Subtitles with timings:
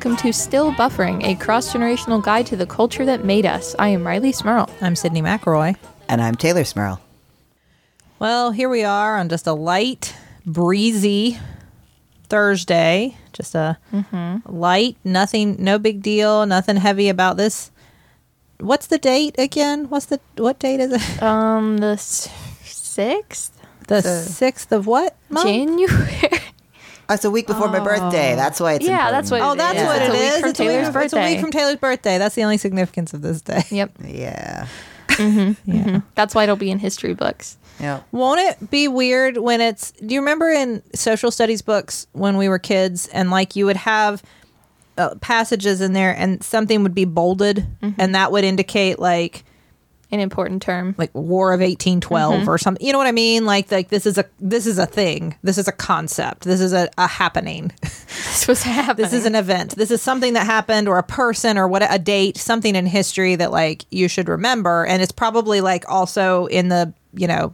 [0.00, 3.44] Hello and welcome to Still Buffering, a cross generational guide to the culture that made
[3.44, 3.74] us.
[3.80, 4.70] I am Rileigh Smirl.
[4.80, 5.74] I'm Sydnee McElroy.
[6.08, 7.00] And I'm Teylor Smirl.
[8.20, 10.14] Well, here we are on just a light,
[10.46, 11.38] breezy
[12.28, 13.16] Thursday.
[13.32, 13.78] Just a
[14.46, 17.72] light, nothing, no big deal, nothing heavy about this.
[18.60, 19.88] What's the date again?
[19.88, 21.22] What's the what date is it?
[21.22, 25.16] Um, the sixth The sixth of what?
[25.28, 25.46] month?
[25.48, 26.30] January.
[27.10, 28.34] Oh, it's a week before my birthday.
[28.34, 28.36] Oh.
[28.36, 29.12] That's why it's Yeah, important.
[29.12, 29.86] that's what Oh, that's is.
[29.86, 30.40] what It's it a week is.
[30.40, 32.18] from It's a week- It's a week from Teylor's birthday.
[32.18, 33.62] That's the only significance of this day.
[33.70, 34.66] Yep, Yeah.
[35.08, 35.70] Mm-hmm.
[35.72, 35.82] Yeah.
[35.84, 35.98] Mm-hmm.
[36.14, 37.56] that's why it'll be in history books.
[37.80, 38.00] Yeah.
[38.12, 39.90] Won't it be weird when it's?
[39.92, 43.76] Do you remember in social studies books when we were kids, and like you would
[43.78, 44.22] have
[44.96, 48.00] uh, passages in there, and something would be bolded, mm-hmm.
[48.00, 49.44] and that would indicate like
[50.10, 50.94] An important term.
[50.96, 52.48] like War of eighteen mm-hmm.
[52.48, 52.84] or something.
[52.84, 53.44] You know what I mean?
[53.44, 55.36] Like like this is a this is a thing.
[55.42, 56.44] This is a concept.
[56.44, 57.72] This is a, a happening.
[58.28, 59.04] This was happening.
[59.04, 59.74] This is an event.
[59.74, 63.34] This is something that happened, or a person, or what a date, something in history
[63.34, 67.52] that like you should remember, and it's probably like also in the you know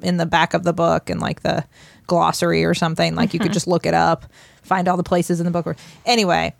[0.00, 1.64] in the back of the book and like the
[2.06, 3.14] glossary or something.
[3.14, 3.54] Like you could mm-hmm.
[3.54, 4.26] just look it up,
[4.62, 5.66] find all the places in the book.
[5.66, 6.54] Where, anyway,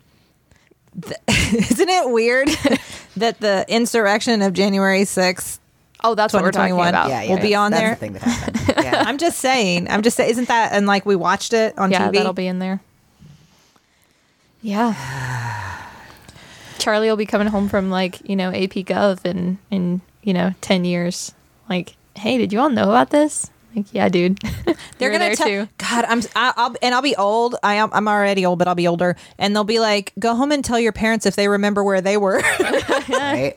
[1.01, 1.19] th-
[1.71, 2.47] isn't it weird
[3.17, 5.59] that the insurrection of January sixth
[6.03, 7.09] Oh, that's what we're talking about.
[7.09, 7.29] Yeah, yeah.
[7.33, 7.89] We'll be on That's there.
[7.89, 8.73] the thing that happened.
[8.85, 9.03] Yeah.
[9.07, 9.89] I'm just saying.
[9.89, 10.29] I'm just saying.
[10.29, 12.13] Isn't that and like we watched it on Yeah, TV?
[12.13, 12.79] that'll be in there.
[14.61, 14.93] Yeah.
[16.77, 20.53] Charlie will be coming home from like, you know, AP Gov in in, you know,
[20.61, 21.33] 10 years.
[21.67, 24.39] Like, "Hey, did you all know about this?" Like, "Yeah, dude."
[24.97, 25.47] They're gonna tell.
[25.47, 25.67] too.
[25.77, 26.21] God, I'm.
[26.35, 27.55] I, I'll and I'll be old.
[27.63, 27.89] I am.
[27.93, 29.15] I'm already old, but I'll be older.
[29.37, 32.17] And they'll be like, "Go home and tell your parents if they remember where they
[32.17, 32.37] were."
[33.09, 33.55] right?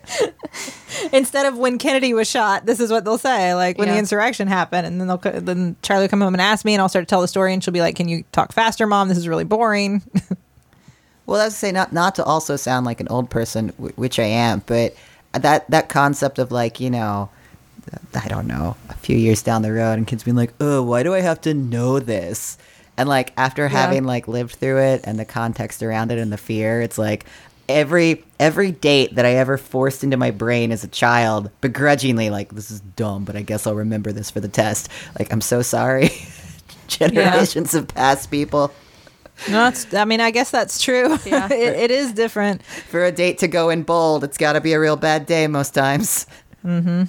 [1.13, 3.55] Instead of when Kennedy was shot, this is what they'll say.
[3.55, 6.65] Like when the insurrection happened, and then they'll then Charlie will come home and ask
[6.65, 8.53] me, and I'll start to tell the story, and she'll be like, "Can you talk
[8.53, 9.09] faster, mom?
[9.09, 10.03] This is really boring."
[11.27, 14.25] Well, that's to say not not to also sound like an old person, which I
[14.25, 14.97] am, but
[15.33, 17.31] that that concept of like you know,
[18.15, 21.03] I don't know, a few years down the road, and kids being like, "Oh, why
[21.03, 22.59] do I have to know this?"
[22.97, 26.37] And like after having like lived through it and the context around it and the
[26.37, 27.25] fear, it's like
[27.69, 32.55] every every date that I ever forced into my brain as a child, begrudgingly, like
[32.55, 34.89] this is dumb, but I guess I'll remember this for the test.
[35.19, 36.11] Like I'm so sorry,
[36.89, 38.73] generations of past people.
[39.49, 39.95] no, that's.
[39.95, 41.17] I mean, I guess that's true.
[41.25, 41.47] Yeah.
[41.51, 42.63] it, it is different.
[42.65, 45.47] for a date to go in bold, it's got to be a real bad day
[45.47, 46.27] most times.
[46.63, 47.09] Man.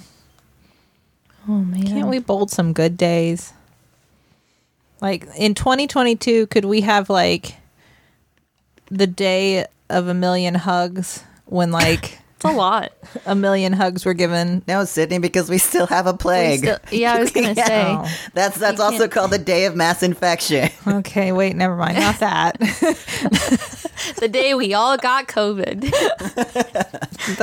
[2.12, 3.52] we bold some good days?
[5.00, 7.56] Like in 2022, could we have like
[8.90, 12.92] the day of a million hugs when like It's a lot.
[13.26, 14.62] a million hugs were given?
[14.66, 16.60] No, Sydnee, because we still have a plague.
[16.60, 17.66] still- yeah, I was going to Yeah.
[17.66, 17.84] say.
[17.86, 18.28] Oh.
[18.34, 20.68] That's that's You also can't- called the day of mass infection.
[20.86, 21.98] Okay, wait, never mind.
[21.98, 22.58] Not that.
[24.18, 25.80] The day we all got COVID.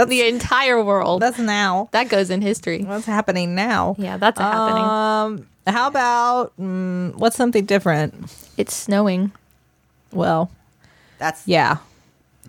[0.08, 1.22] the entire world.
[1.22, 1.88] That's now.
[1.92, 2.84] that goes in history.
[2.84, 3.96] What's happening now?
[3.98, 4.84] Yeah, that's happening.
[4.84, 8.14] Um, how about mm, what's something different?
[8.58, 9.32] It's snowing.
[10.12, 10.52] Well,
[11.18, 11.78] That's yeah.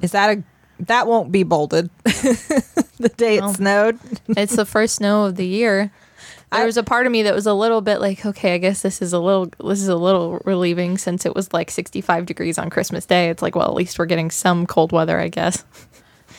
[0.02, 0.42] Is that a
[0.86, 1.90] that won't be bolded?
[2.04, 3.52] the day it Oh.
[3.52, 3.98] snowed.
[4.28, 5.90] it's the first snow of the year.
[6.52, 8.58] There I- was a part of me that was a little bit like, okay, I
[8.58, 12.26] guess this is a little this is a little relieving since it was like 65
[12.26, 13.28] degrees on Christmas Day.
[13.30, 15.64] It's like, well, at least we're getting some cold weather, I guess.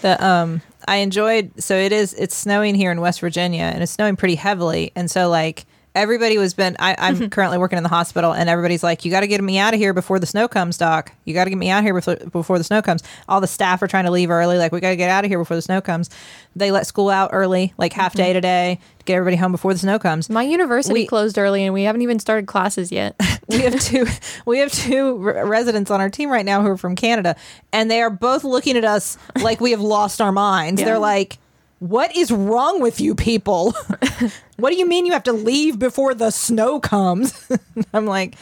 [0.01, 3.93] The um I enjoyed so it is it's snowing here in West Virginia and it's
[3.93, 5.65] snowing pretty heavily and so like
[5.95, 7.27] everybody was been I, I'm mm-hmm.
[7.27, 9.93] currently working in the hospital and everybody's like, You gotta get me out of here
[9.93, 11.11] before the snow comes, Doc.
[11.25, 13.03] You gotta get me out here before before the snow comes.
[13.27, 15.39] All the staff are trying to leave early, like we gotta get out of here
[15.39, 16.09] before the snow comes.
[16.55, 18.33] They let school out early, like half day mm-hmm.
[18.33, 20.29] today, to get everybody home before the snow comes.
[20.29, 23.15] My university We- closed early and we haven't even started classes yet.
[23.47, 24.05] we have two
[24.45, 27.35] we have two re- residents on our team right now who are from Canada
[27.73, 30.79] and they are both looking at us like we have lost our minds.
[30.81, 30.85] Yeah.
[30.85, 31.37] They're like,
[31.81, 33.73] "What is wrong with you people?
[34.57, 37.49] what do you mean you have to leave before the snow comes?"
[37.93, 38.35] I'm like,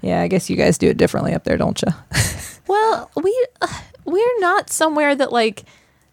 [0.00, 1.92] "Yeah, I guess you guys do it differently up there, don't you?"
[2.68, 5.64] well, we uh, we're not somewhere that like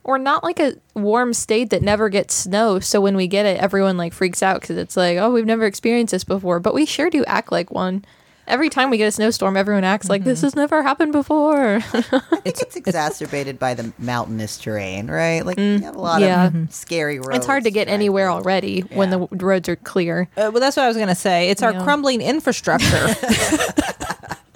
[0.04, 2.80] we're not like a warm state that never gets snow.
[2.80, 5.66] So when we get it, everyone like freaks out because it's like, oh, we've never
[5.66, 6.60] experienced this before.
[6.60, 8.04] But we sure do act like one.
[8.52, 10.48] Every time we get a snowstorm, everyone acts like this mm-hmm.
[10.48, 11.76] has never happened before.
[11.78, 15.46] I think it's exacerbated by the mountainous terrain, right?
[15.46, 16.48] Like you mm, have a lot yeah.
[16.48, 17.38] of scary roads.
[17.38, 18.34] it's hard to get drive anywhere through.
[18.34, 20.28] already when the roads are clear.
[20.36, 21.50] Uh, well, that's what I was going to say.
[21.50, 21.84] It's our Yeah.
[21.84, 23.16] crumbling infrastructure.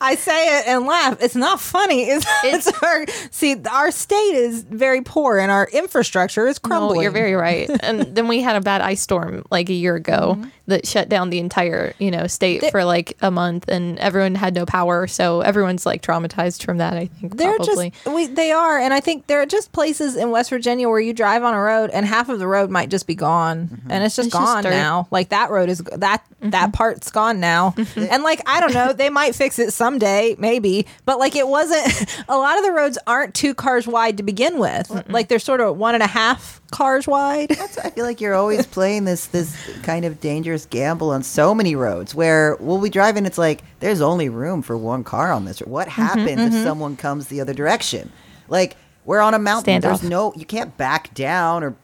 [0.00, 1.18] I say it and laugh.
[1.20, 2.04] It's not funny.
[2.14, 3.56] It's, it's our see.
[3.70, 6.96] Our state is very poor and our infrastructure is crumbling.
[6.98, 7.68] No, you're very right.
[7.82, 10.48] And then we had a bad ice storm like a year ago Mm-hmm.
[10.68, 14.54] that shut down the entire, you know, state for like a month and everyone had
[14.54, 15.06] no power.
[15.06, 17.90] So everyone's like traumatized from that, I think They're probably.
[17.90, 21.00] just we, they are, and I think there are just places in West Virginia where
[21.00, 23.90] you drive on a road and half of the road might just be gone, mm-hmm.
[23.90, 24.70] and it's just It's just gone dirt.
[24.70, 25.08] now.
[25.10, 26.70] Like that road is that that mm-hmm.
[26.70, 28.06] part's gone now, mm-hmm.
[28.10, 32.24] and like I don't know, they might fix it someday, maybe, but like it wasn't.
[32.28, 34.90] A lot of the roads aren't two cars wide to begin with.
[35.08, 37.50] Like they're sort of one and a half cars wide.
[37.50, 41.54] That's I feel like you're always playing this this kind of dangerous gamble on so
[41.54, 43.26] many roads where we'll be driving.
[43.26, 45.60] It's like there's only room for one car on this.
[45.60, 46.62] What mm-hmm, happens if mm-hmm.
[46.64, 48.10] someone comes the other direction?
[48.48, 49.80] Like we're on a mountain.
[49.80, 50.08] There's Standoff.
[50.08, 51.76] no you can't back down or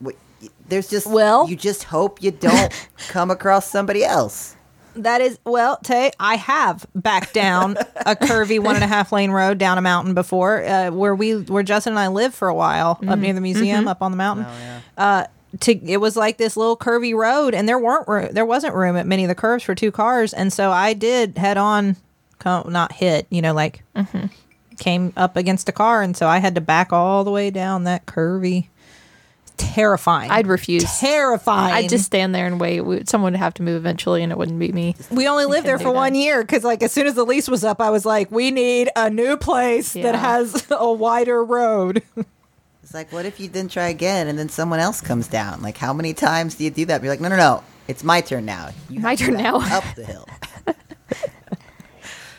[0.68, 2.72] there's just Well- you just hope you don't
[3.08, 4.56] come across somebody else.
[5.02, 6.12] That is well, Tay.
[6.20, 7.76] I have backed down
[8.06, 11.36] a curvy one and a half lane road down a mountain before, uh, where we
[11.42, 14.16] where Justin and I lived for a while up near the museum up on the
[14.16, 14.46] mountain.
[14.96, 15.24] Uh,
[15.60, 19.06] to it was like this little curvy road, and there weren't there wasn't room at
[19.06, 21.96] many of the curves for two cars, and so I did head on,
[22.38, 23.82] co- not hit, you know, like
[24.78, 27.84] came up against a car, and so I had to back all the way down
[27.84, 28.68] that curvy.
[29.60, 30.30] Terrifying.
[30.30, 30.84] I'd refuse.
[30.98, 31.74] terrifying.
[31.74, 32.80] I'd just stand there and wait.
[32.80, 34.96] We- Someone would have to move eventually and it wouldn't be me.
[35.10, 37.48] We only lived there for do one year because, like, as soon as the lease
[37.48, 42.02] was up, I was like, "We need a new place that has a wider road."
[42.82, 45.62] It's like what if you didn't try again and then someone else comes down?
[45.62, 47.00] Like how many times do you do that?
[47.04, 47.62] You're like no no no.
[47.86, 48.70] It's my turn now.
[48.88, 49.60] You My turn now.
[49.60, 50.26] Up the hill.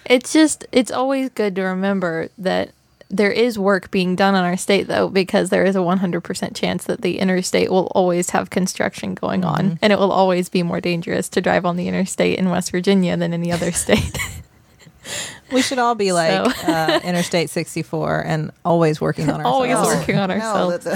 [0.06, 2.72] It's just, it's always good to remember that
[3.12, 6.86] there is work being done on our state, though, because there is a 100% chance
[6.86, 9.60] that the interstate will always have construction going on.
[9.60, 9.76] Mm-hmm.
[9.82, 13.18] And it will always be more dangerous to drive on the interstate in West Virginia
[13.18, 14.18] than any other state.
[15.52, 19.56] we should all be like So- uh, Interstate 64 and always working on ourselves.
[19.56, 20.84] Always working on ourselves.
[20.86, 20.90] the,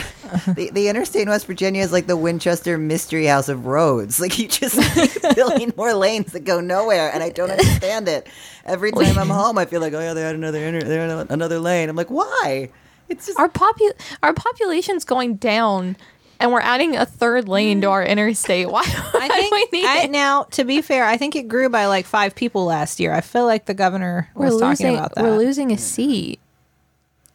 [0.46, 4.20] the, the, the interstate in West Virginia is like the Winchester Mystery House of roads.
[4.20, 8.28] Like you just keep building more lanes that go nowhere, and I don't understand it.
[8.66, 11.30] Every time I'm home, I feel like, oh yeah, they had another inter- they had
[11.32, 11.90] another lane.
[11.90, 12.70] I'm like, why?
[13.08, 13.94] It's just our popu-
[14.24, 15.96] our population's going down
[16.40, 18.70] and we're adding a third lane to our interstate.
[18.70, 20.12] Why, why I think do we need I, it?
[20.12, 23.14] now, to be fair, I think it grew by like five people last year.
[23.14, 25.24] I feel like the governor We're was talking losing, about that.
[25.24, 26.40] we're losing a seat.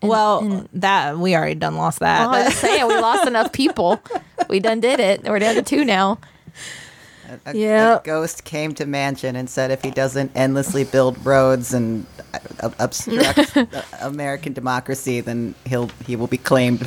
[0.02, 2.20] well, that we already done lost that.
[2.30, 4.00] Well, I was saying we lost enough people.
[4.48, 5.24] We done did it.
[5.24, 6.18] We're down to two now.
[7.46, 7.98] a, Yeah.
[7.98, 12.06] a ghost came to Manchin and said if he doesn't endlessly build roads and
[12.62, 13.66] uh, obstruct uh,
[14.00, 16.86] American democracy, then he'll he will be claimed.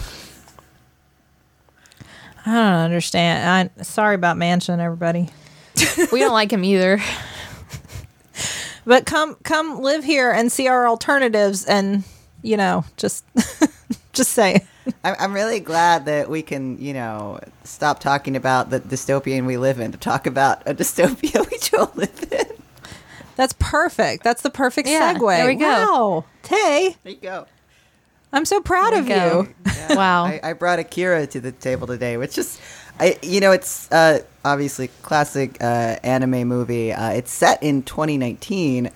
[2.46, 3.72] I don't understand.
[3.78, 5.30] I sorry about Manchin, everybody.
[6.12, 7.00] We don't like him either.
[8.86, 12.04] But come come live here and see our alternatives and
[12.42, 13.24] you know, just
[14.14, 14.66] just say
[15.04, 19.56] I'm, I'm really glad that we can, you know, stop talking about the dystopian we
[19.58, 22.46] live in to talk about a dystopia we don't live in.
[23.36, 24.24] That's perfect.
[24.24, 25.38] That's the perfect Yeah, segue.
[25.38, 25.66] there we go.
[25.66, 26.26] Wow.
[26.44, 27.46] Tay, There you go.
[28.34, 29.56] I'm so proud of There we you.
[29.90, 29.96] go.
[29.96, 30.26] Wow.
[30.26, 32.60] I, I brought Akira to the table today, which is,
[33.00, 36.92] I you know, it's uh, obviously classic uh, anime movie.
[36.92, 38.90] Uh, it's set in 2019.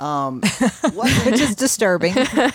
[0.00, 0.42] Um,
[0.94, 2.14] what, Which is disturbing.
[2.34, 2.52] really,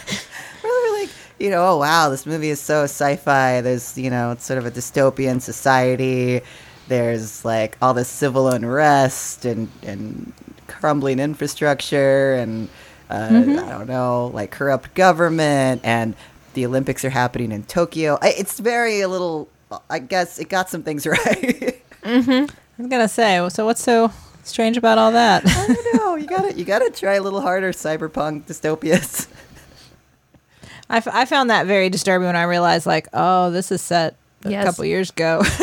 [0.63, 3.61] really, like, you know, oh wow, this movie is so sci-fi.
[3.61, 6.41] There's, you know, it's sort of a dystopian society.
[6.87, 10.33] There's like all this civil unrest and and
[10.67, 12.69] crumbling infrastructure and
[13.09, 16.15] uh, I don't know, like corrupt government and
[16.53, 18.17] the Olympics are happening in Tokyo.
[18.21, 19.47] I, it's very a little.
[19.89, 21.81] I guess it got some things right.
[22.03, 22.47] I
[22.77, 24.11] was gonna say, so what's so
[24.43, 25.43] strange about all that?
[25.45, 26.15] I don't know.
[26.15, 29.27] You gotta you gotta try a little harder, cyberpunk dystopias.
[30.91, 34.15] I, f- I found that very disturbing when I realized, like, oh, this is set
[34.43, 34.65] a Yes.
[34.65, 35.43] couple years ago.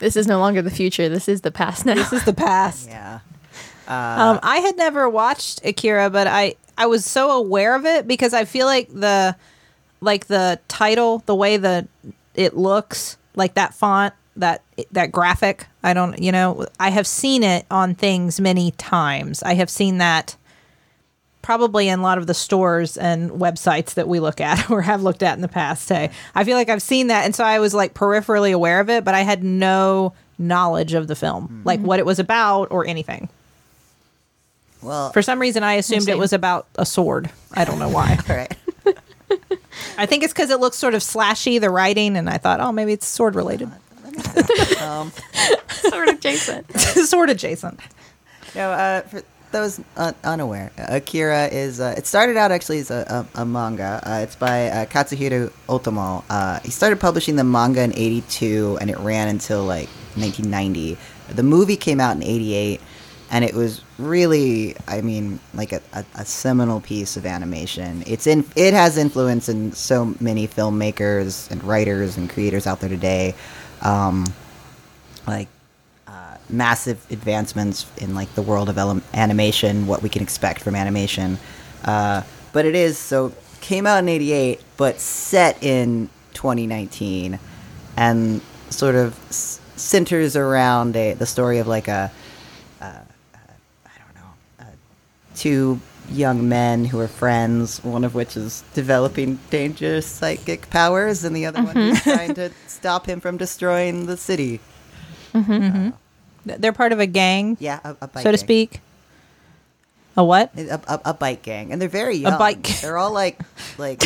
[0.00, 1.08] This is no longer the future.
[1.08, 1.94] This is the past now.
[1.94, 2.88] this is the past.
[2.88, 3.20] yeah.
[3.86, 8.34] Um, I had never watched Akira, but I I was so aware of it because
[8.34, 9.36] I feel like the
[10.00, 11.88] like the title, the way the
[12.34, 14.62] it looks, like that font, that
[14.92, 15.66] that graphic.
[15.82, 19.42] I don't, you know, I have seen it on things many times.
[19.42, 20.36] I have seen that
[21.42, 25.02] probably in a lot of the stores and websites that we look at or have
[25.02, 25.86] looked at in the past.
[25.86, 28.88] Say, I feel like I've seen that, and so I was like peripherally aware of
[28.90, 32.86] it, but I had no knowledge of the film, like what it was about or
[32.86, 33.28] anything.
[34.84, 37.30] Well, For some reason, I assumed it was about a sword.
[37.54, 38.18] I don't know why.
[38.28, 38.54] all right.
[39.98, 42.70] I think it's because it looks sort of slashy, the writing, and I thought, oh,
[42.70, 43.70] maybe it's sword related.
[44.80, 45.10] Um,
[45.70, 46.70] sort of adjacent.
[46.78, 47.80] sword adjacent.
[48.54, 51.80] No, uh, for those un- unaware, Akira is.
[51.80, 54.00] Uh, it started out actually as a, a, a manga.
[54.04, 56.22] Uh, it's by uh, Katsuhiro Otomo.
[56.28, 60.96] Uh, he started publishing the manga in '82, and it ran until like 1990.
[61.30, 62.80] The movie came out in '88,
[63.30, 68.04] and it was really, I mean, like a, a, a seminal piece of animation.
[68.06, 68.44] It's in.
[68.56, 73.34] It has influence in so many filmmakers and writers and creators out there today.
[73.82, 74.26] Um,
[75.26, 75.48] like
[76.06, 80.74] uh, massive advancements in like the world of ele- animation, what we can expect from
[80.74, 81.38] animation.
[81.84, 87.38] Uh, but it is so came out in '88, but set in 2019,
[87.96, 88.40] and
[88.70, 92.10] sort of centers around a, the story of like a,
[92.80, 92.88] uh, uh,
[93.34, 94.64] I don't know, uh,
[95.34, 101.34] two young men who are friends, one of which is developing dangerous psychic powers, and
[101.34, 102.10] the other one is mm-hmm.
[102.10, 104.60] trying to stop him from destroying the city.
[105.32, 105.88] Mm-hmm, mm-hmm.
[105.88, 108.44] Uh, they're part of a gang, Yeah, a, a bike so to gang.
[108.44, 108.80] speak.
[110.16, 110.52] A what?
[110.56, 112.34] A, a, a bike gang, and they're very young.
[112.34, 112.76] A bike gang.
[112.82, 113.40] They're all like,
[113.78, 114.02] like,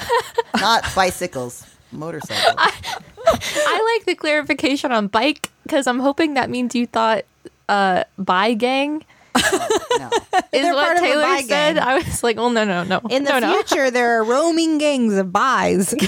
[0.54, 2.54] not bicycles, motorcycles.
[2.56, 7.24] I like the clarification on bike because I'm hoping that means you thought
[7.68, 9.40] uh bi gang no.
[10.52, 11.76] is They're what part of a Teylor bi said.
[11.76, 11.78] gang.
[11.78, 13.00] I was like, oh no no no.
[13.10, 13.62] In the no, no.
[13.62, 15.94] future, there are roaming gangs of buys.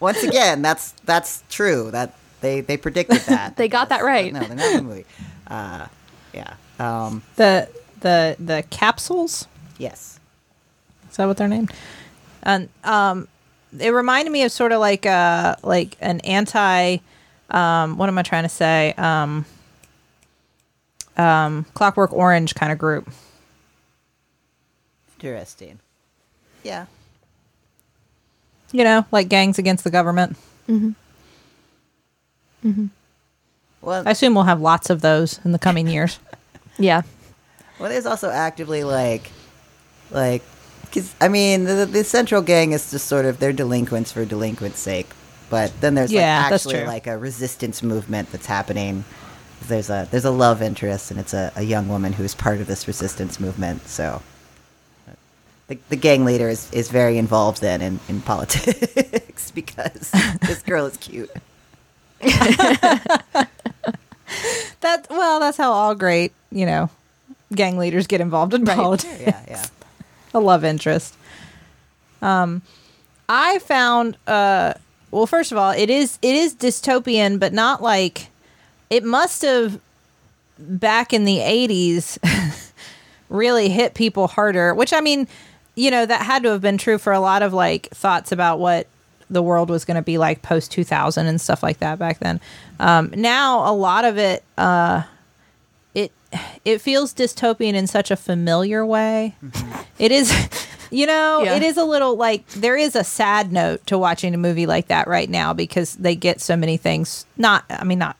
[0.00, 1.90] Once again, that's that's true.
[1.90, 3.52] That they they predicted that.
[3.56, 4.32] They got that right.
[4.32, 5.06] No, they're not in the movie.
[5.46, 5.86] Uh,
[6.32, 6.54] yeah.
[6.78, 7.68] Um, the
[8.00, 9.46] the the capsules.
[9.78, 10.20] yes.
[11.10, 11.72] Is that what they're named?
[12.42, 13.26] And um,
[13.78, 16.98] it reminded me of sort of like a like an anti.
[17.50, 18.92] Um, what am I trying to say?
[18.98, 19.46] Um,
[21.16, 23.08] um, Clockwork Orange kind of group.
[25.20, 25.78] Interesting.
[26.62, 26.86] Yeah.
[28.72, 30.36] You know, like gangs against the government.
[30.66, 30.90] Hmm.
[32.62, 32.86] Hmm.
[33.80, 36.18] Well, I assume we'll have lots of those in the coming years.
[36.78, 37.02] Yeah.
[37.80, 39.30] Well, there's also actively like,
[40.10, 40.42] like,
[40.82, 44.78] because I mean, the, the central gang is just sort of they're delinquents for delinquents'
[44.80, 45.06] sake,
[45.48, 46.86] but then there's Yeah, like that's actually true.
[46.86, 49.06] like a resistance movement that's happening.
[49.68, 52.66] There's a there's a love interest, and it's a, a young woman who's part of
[52.66, 53.86] this resistance movement.
[53.88, 54.22] So,
[55.68, 60.86] the, the gang leader is, is very involved then in, in politics because this girl
[60.86, 61.30] is cute.
[64.80, 66.90] That well, that's how all great you know
[67.54, 69.20] gang leaders get involved in politics.
[69.20, 69.66] Yeah, yeah.
[70.34, 71.16] a love interest.
[72.22, 72.62] Um,
[73.28, 74.74] I found uh,
[75.10, 78.28] well, first of all, it is it is dystopian, but not like
[78.90, 79.80] it must have
[80.58, 82.18] back in the eighties
[83.28, 84.74] really hit people harder.
[84.74, 85.26] Which I mean,
[85.74, 88.58] you know, that had to have been true for a lot of like thoughts about
[88.58, 88.86] what
[89.28, 92.18] the world was going to be like post two thousand and stuff like that back
[92.20, 92.40] then.
[92.78, 94.44] Um, now a lot of it.
[94.56, 95.02] Uh,
[95.94, 96.12] it
[96.64, 99.34] it feels dystopian in such a familiar way.
[99.98, 100.32] It is
[100.90, 101.56] you know, Yeah.
[101.56, 104.86] it is a little like there is a sad note to watching a movie like
[104.88, 108.16] that right now because they get so many things not I mean not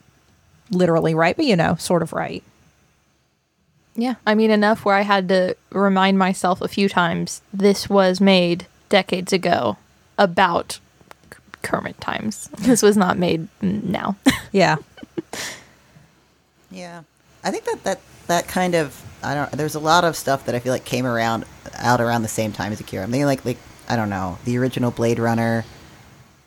[0.71, 2.43] literally right, but you know, sort of right.
[3.95, 4.15] Yeah.
[4.27, 8.67] I mean, enough where I had to remind myself a few times this was made
[8.89, 9.77] decades ago
[10.17, 10.79] about
[11.33, 12.49] c- current times.
[12.59, 14.15] This was not made now.
[14.51, 14.77] Yeah.
[16.71, 17.03] Yeah,
[17.43, 19.51] I think that that that kind of I don't.
[19.51, 21.45] There's a lot of stuff that I feel like came around
[21.75, 23.03] out around the same time as Akira.
[23.03, 23.57] I'm thinking like like
[23.87, 25.63] I don't know the original Blade Runner,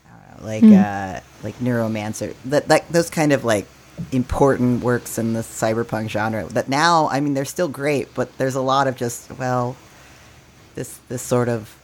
[0.07, 2.35] I don't know, like uh like Neuromancer.
[2.47, 3.67] That that those kind of like
[4.13, 6.45] important works in the cyberpunk genre.
[6.45, 9.77] That now I mean they're still great, but there's a lot of just well
[10.75, 11.77] this this sort of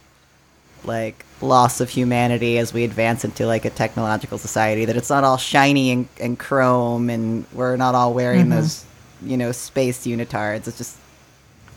[0.84, 5.24] like loss of humanity as we advance into like a technological society that it's not
[5.24, 8.84] all shiny and, and chrome and we're not all wearing those
[9.22, 10.68] you know space unitards.
[10.68, 10.96] It's just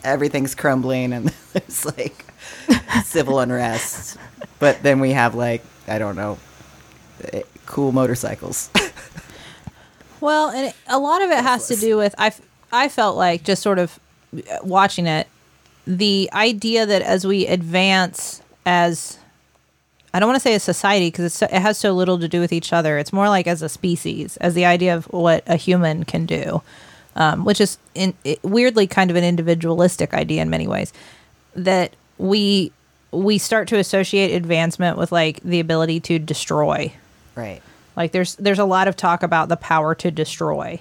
[0.03, 2.25] everything's crumbling and there's like
[3.03, 4.17] civil unrest.
[4.60, 6.38] But then we have like i don't know
[7.31, 8.69] eh, cool motorcycles
[10.21, 12.31] Well, and it, a lot of it has to do with I,
[12.71, 13.99] I felt like just sort of
[14.35, 15.27] uh, watching it,
[15.88, 19.17] the idea that as we advance as
[20.13, 22.51] I don't want to say a society because it has so little to do with
[22.51, 22.97] each other.
[22.97, 26.63] It's more like as a species, as the idea of what a human can do,
[27.15, 30.93] um, which is in, it, weirdly kind of an individualistic idea in many ways.
[31.55, 32.71] That we
[33.11, 36.91] we start to associate advancement with like the ability to destroy,
[37.35, 37.61] right
[38.00, 40.79] like there's there's a lot of talk about the power to destroy.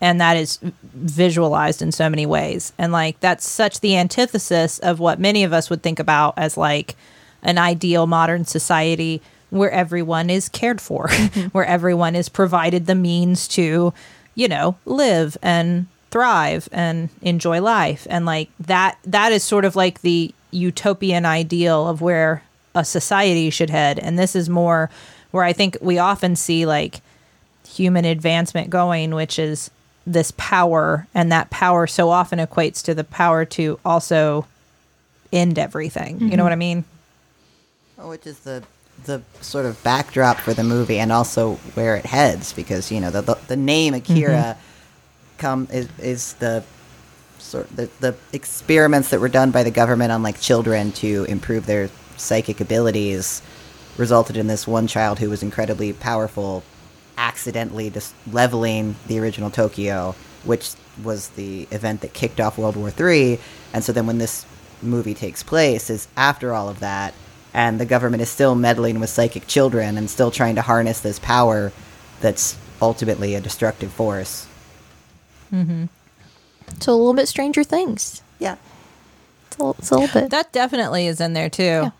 [0.00, 2.72] And that is visualized in so many ways.
[2.76, 6.56] And like that's such the antithesis of what many of us would think about as
[6.56, 6.96] like
[7.42, 11.46] an ideal modern society where everyone is cared for, mm-hmm.
[11.48, 13.94] where everyone is provided the means to,
[14.34, 19.74] you know, live and thrive and enjoy life and like that that is sort of
[19.74, 22.42] like the utopian ideal of where
[22.74, 24.90] a society should head and this is more
[25.32, 27.00] where i think we often see like
[27.66, 29.70] human advancement going which is
[30.06, 34.46] this power and that power so often equates to the power to also
[35.32, 36.20] end everything.
[36.20, 36.42] You know mm-hmm.
[36.42, 36.84] what i mean?
[37.98, 38.62] Oh, which is the
[39.04, 43.10] the sort of backdrop for the movie and also where it heads because you know
[43.10, 45.38] the the, the name Akira mm-hmm.
[45.38, 46.64] come is is the
[47.38, 51.66] sort the the experiments that were done by the government on like children to improve
[51.66, 53.42] their psychic abilities
[53.96, 56.62] resulted in this one child who was incredibly powerful
[57.18, 60.72] accidentally just leveling the original Tokyo which
[61.02, 63.38] was the event that kicked off World War III
[63.72, 64.46] and so then when this
[64.80, 67.14] movie takes place is after all of that
[67.54, 71.18] and the government is still meddling with psychic children and still trying to harness this
[71.18, 71.72] power
[72.20, 74.46] that's ultimately a destructive force.
[75.52, 75.84] Mm-hmm.
[76.80, 78.22] So a little bit Stranger Things.
[78.38, 78.56] Yeah.
[79.48, 80.30] It's a, it's a little bit.
[80.30, 81.92] that definitely is in there too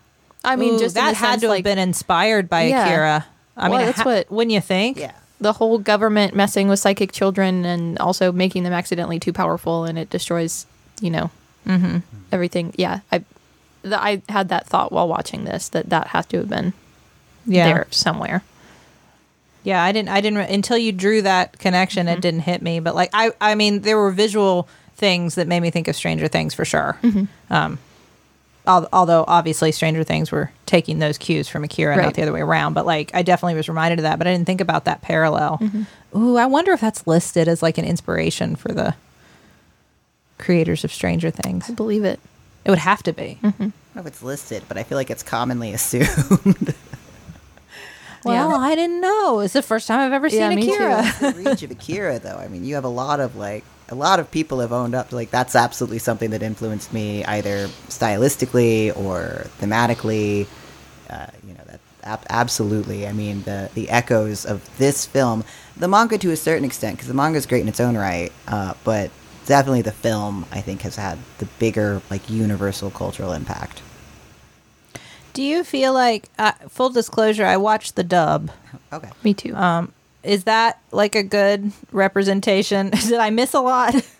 [0.45, 2.85] I mean, Ooh, just that had sense, to have been inspired by Yeah.
[2.87, 3.27] Akira.
[3.57, 4.99] I Well, mean, that's ha- what- wouldn't you think?
[4.99, 5.13] Yeah.
[5.41, 9.99] the whole government messing with psychic children and also making them accidentally too powerful, and
[9.99, 10.67] it destroys,
[11.01, 11.31] you know,
[11.67, 11.99] Mm-hmm.
[12.31, 12.73] everything.
[12.77, 13.25] Yeah, I,
[13.83, 16.73] the, I had that thought while watching this that that has to have been
[17.45, 18.43] Yeah, there somewhere.
[19.65, 19.83] yeah.
[19.83, 20.11] I didn't.
[20.11, 22.07] I didn't re- until you drew that connection.
[22.07, 22.19] Mm-hmm.
[22.19, 22.79] It didn't hit me.
[22.81, 26.29] But like, I, I mean, there were visual things that made me think of Stranger
[26.29, 26.99] Things for sure.
[27.03, 27.25] Mm-hmm.
[27.53, 27.79] Um,
[28.67, 32.75] although obviously Stranger Things were taking those cues from Akira, not the other way around.
[32.75, 34.19] But like, I definitely was reminded of that.
[34.19, 35.59] But I didn't think about that parallel.
[35.59, 36.19] Mm-hmm.
[36.19, 38.95] Ooh, I wonder if that's listed as like an inspiration for the
[40.39, 41.69] creators of Stranger Things.
[41.71, 42.21] I believe it.
[42.65, 43.39] It would have to be.
[43.43, 43.61] I don't
[43.95, 46.75] know if it's listed, but I feel like it's commonly assumed.
[48.25, 48.57] Well, Yeah.
[48.57, 49.41] I didn't know.
[49.41, 50.73] It's the first time I've ever Yeah, seen me too.
[50.75, 51.15] Akira.
[51.21, 52.37] the reach of Akira, though.
[52.37, 55.11] I mean, you have a lot of like a lot of people have owned up
[55.11, 60.47] to like that's absolutely something that influenced me either stylistically or thematically.
[61.11, 63.07] Uh, you know that ab- absolutely.
[63.07, 65.45] I mean the the echoes of this film,
[65.77, 68.33] the manga to a certain extent, because the manga is great in its own right,
[68.49, 69.11] uh, but
[69.45, 73.83] definitely the film I think has had the bigger like universal cultural impact.
[75.35, 78.51] Do you feel like, uh, full disclosure, I watched the dub.
[78.93, 79.09] Okay.
[79.25, 79.57] Me too.
[79.57, 82.91] Um, is that like a good representation?
[82.91, 83.95] Did I miss a lot?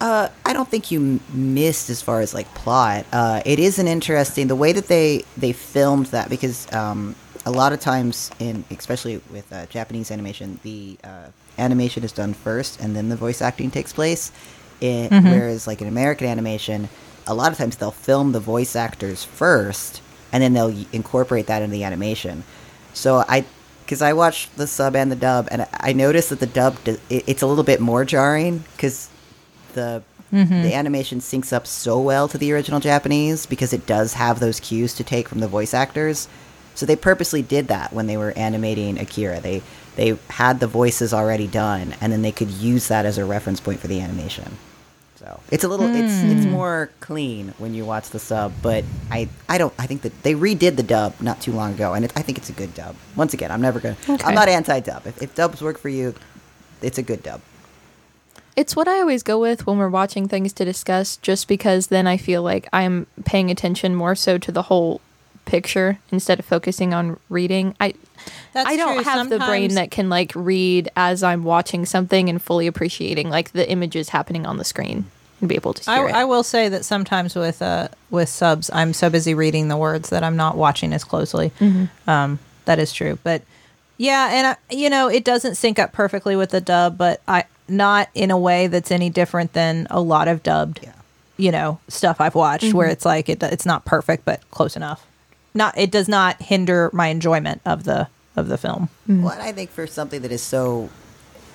[0.00, 3.04] Uh, I don't think you missed as far as like plot.
[3.12, 7.50] Uh, it is an interesting the way that they they filmed that because um, a
[7.50, 11.26] lot of times in especially with uh, Japanese animation, the uh,
[11.58, 14.32] animation is done first and then the voice acting takes place.
[14.80, 16.88] It, Whereas like in American animation,
[17.26, 20.00] a lot of times they'll film the voice actors first
[20.32, 22.44] and then they'll incorporate that into the animation.
[22.94, 23.44] So I
[23.90, 26.98] because I watched the sub and the dub, and I noticed that the dub d-
[27.08, 29.08] it, it's a little bit more jarring because
[29.72, 30.62] the mm-hmm.
[30.62, 34.60] the animation syncs up so well to the original Japanese because it does have those
[34.60, 36.28] cues to take from the voice actors.
[36.76, 39.40] So they purposely did that when they were animating Akira.
[39.40, 39.60] They
[39.96, 43.58] they had the voices already done, and then they could use that as a reference
[43.58, 44.56] point for the animation.
[45.20, 46.30] So it's a little it's hmm.
[46.30, 50.22] it's more clean when you watch the sub, but I I don't I think that
[50.22, 52.72] they redid the dub not too long ago, and it, I think it's a good
[52.72, 52.96] dub.
[53.16, 54.24] Once again, I'm never gonna Okay.
[54.24, 55.06] I'm not anti dub.
[55.06, 56.14] If, if dubs work for you,
[56.80, 57.42] it's a good dub.
[58.56, 62.06] It's what I always go with when we're watching things to discuss, just because then
[62.06, 65.02] I feel like I'm paying attention more so to the whole
[65.50, 67.74] picture instead of focusing on reading.
[67.80, 67.94] I
[68.52, 69.04] That's I don't true.
[69.04, 73.52] have the brain that can like read as I'm watching something and fully appreciating like
[73.52, 75.06] the images happening on the screen
[75.40, 76.14] and be able to I, it.
[76.14, 80.10] I will say that sometimes with uh with subs, I'm so busy reading the words
[80.10, 81.50] that I'm not watching as closely.
[81.60, 82.08] Mm-hmm.
[82.08, 83.42] Um, that is true, but
[83.96, 87.44] yeah, and I, you know, it doesn't sync up perfectly with the dub, but I
[87.68, 90.92] not in a way that's any different than a lot of dubbed, Yeah.
[91.36, 95.04] you know, stuff I've watched where it's like it it's not perfect but close enough.
[95.54, 98.88] Not it does not hinder my enjoyment of the of the film.
[99.08, 99.22] Mm-hmm.
[99.22, 100.90] Well, and I think for something that is so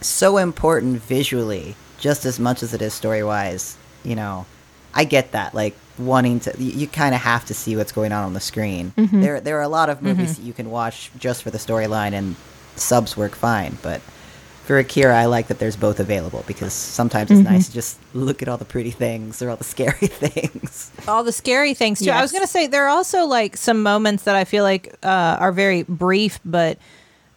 [0.01, 4.45] so important visually, just as much as it is story wise, you know,
[4.93, 5.53] I get that.
[5.53, 8.39] Like wanting to, you, you kind of have to see what's going on on the
[8.39, 8.93] screen.
[8.97, 9.21] Mm-hmm.
[9.21, 10.41] There, there are a lot of movies mm-hmm.
[10.41, 12.35] that you can watch just for the storyline, and
[12.75, 13.77] subs work fine.
[13.81, 14.01] But
[14.65, 18.41] for Akira, I like that there's both available because sometimes it's nice to just look
[18.41, 20.91] at all the pretty things or all the scary things.
[21.07, 22.09] all the scary things too.
[22.09, 25.37] I was gonna say there are also like some moments that I feel like uh,
[25.39, 26.79] are very brief but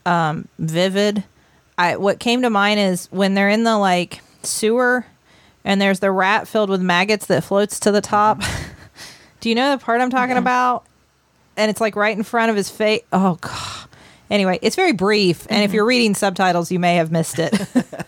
[0.06, 1.22] um, vivid.
[1.76, 5.04] I what came to mind is when they're in the like sewer
[5.64, 8.40] and there's the rat filled with maggots that floats to the top.
[9.40, 10.84] Do you know the part I'm talking about?
[11.58, 13.02] And it's like right in front of his face.
[13.12, 13.87] Oh god.
[14.30, 15.76] Anyway, it's very brief, and if mm-hmm.
[15.76, 17.54] you're reading subtitles, you may have missed it.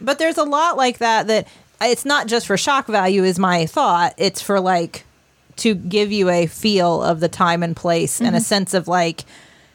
[0.00, 1.48] But there's a lot like that that
[1.80, 4.14] it's not just for shock value is my thought.
[4.16, 5.04] It's for like
[5.56, 8.42] to give you a feel of the time and place and a mm-hmm.
[8.42, 9.24] sense of like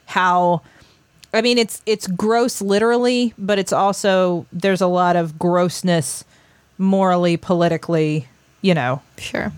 [0.06, 0.62] how
[1.32, 6.24] I mean it's it's gross literally, but it's also there's a lot of grossness
[6.78, 8.26] morally, politically,
[8.62, 9.52] you know, Sure.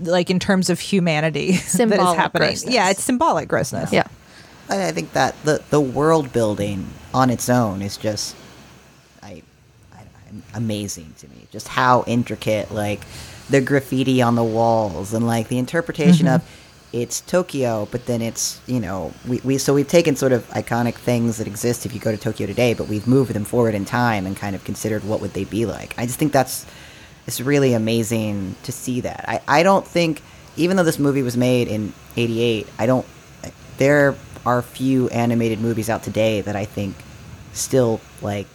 [0.00, 2.48] like in terms of humanity that is happening.
[2.48, 2.74] grossness.
[2.74, 3.92] Yeah, it's symbolic grossness.
[3.92, 4.06] Yeah.
[4.72, 8.34] I, I think that the the world building on its own is just,
[9.22, 9.42] I,
[9.92, 11.46] I, I'm amazing to me.
[11.50, 13.00] Just how intricate, like
[13.50, 16.36] the graffiti on the walls and like the interpretation mm-hmm.
[16.36, 16.58] of
[16.92, 20.94] it's Tokyo, but then it's you know we, we so we've taken sort of iconic
[20.94, 23.84] things that exist if you go to Tokyo today, but we've moved them forward in
[23.84, 25.94] time and kind of considered what would they be like.
[25.98, 26.66] I just think that's
[27.26, 29.24] it's really amazing to see that.
[29.28, 30.22] I, I don't think
[30.56, 33.06] even though this movie was made in 88, I don't
[33.78, 36.94] there are few animated movies out today that I think
[37.52, 38.46] still like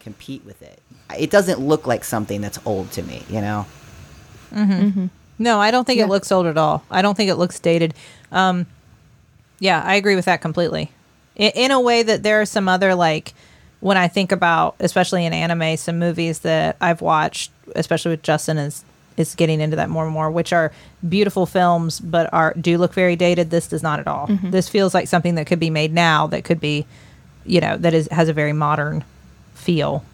[0.00, 0.80] compete with it.
[1.18, 3.66] It doesn't look like something that's old to me, you know.
[5.38, 6.04] No, I don't think Yeah.
[6.04, 6.84] it looks old at all.
[6.90, 7.94] I don't think it looks dated.
[8.30, 8.66] Um,
[9.58, 10.90] yeah, I agree with that completely.
[11.36, 13.32] In, in a way that there are some other like
[13.80, 18.58] when I think about, especially in anime, some movies that I've watched, especially with Justin
[18.58, 18.84] is
[19.20, 20.72] is getting into that more and more, which are
[21.08, 23.50] beautiful films but are do look very dated.
[23.50, 24.26] This does not at all.
[24.42, 26.26] This feels like something that could be made now.
[26.26, 26.86] That could be,
[27.44, 29.04] you know, that is has a very modern
[29.54, 30.04] feel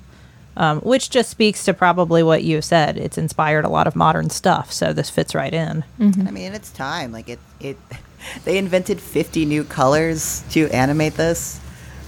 [0.57, 2.97] um, which just speaks to probably what you said.
[2.97, 5.85] It's inspired a lot of modern stuff, so this fits right in.
[6.27, 7.13] I mean, it's time.
[7.13, 7.77] Like it, it.
[8.45, 11.61] They invented fifty new colors to animate this.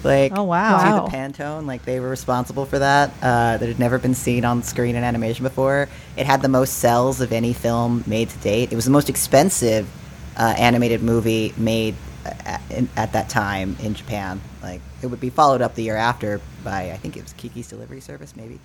[0.05, 0.77] Like, Oh, wow.
[0.77, 1.07] Wow.
[1.07, 1.67] the Pantone.
[1.67, 3.11] Like they were responsible for that.
[3.23, 5.89] Uh, that had never been seen on screen in animation before.
[6.17, 8.73] It had the most cels of any film made to date.
[8.73, 9.89] It was the most expensive
[10.37, 14.41] uh, animated movie made uh, at, in, at that time in Japan.
[14.63, 17.69] Like it would be followed up the year after by I think it was Kiki's
[17.69, 18.61] Delivery Service, maybe.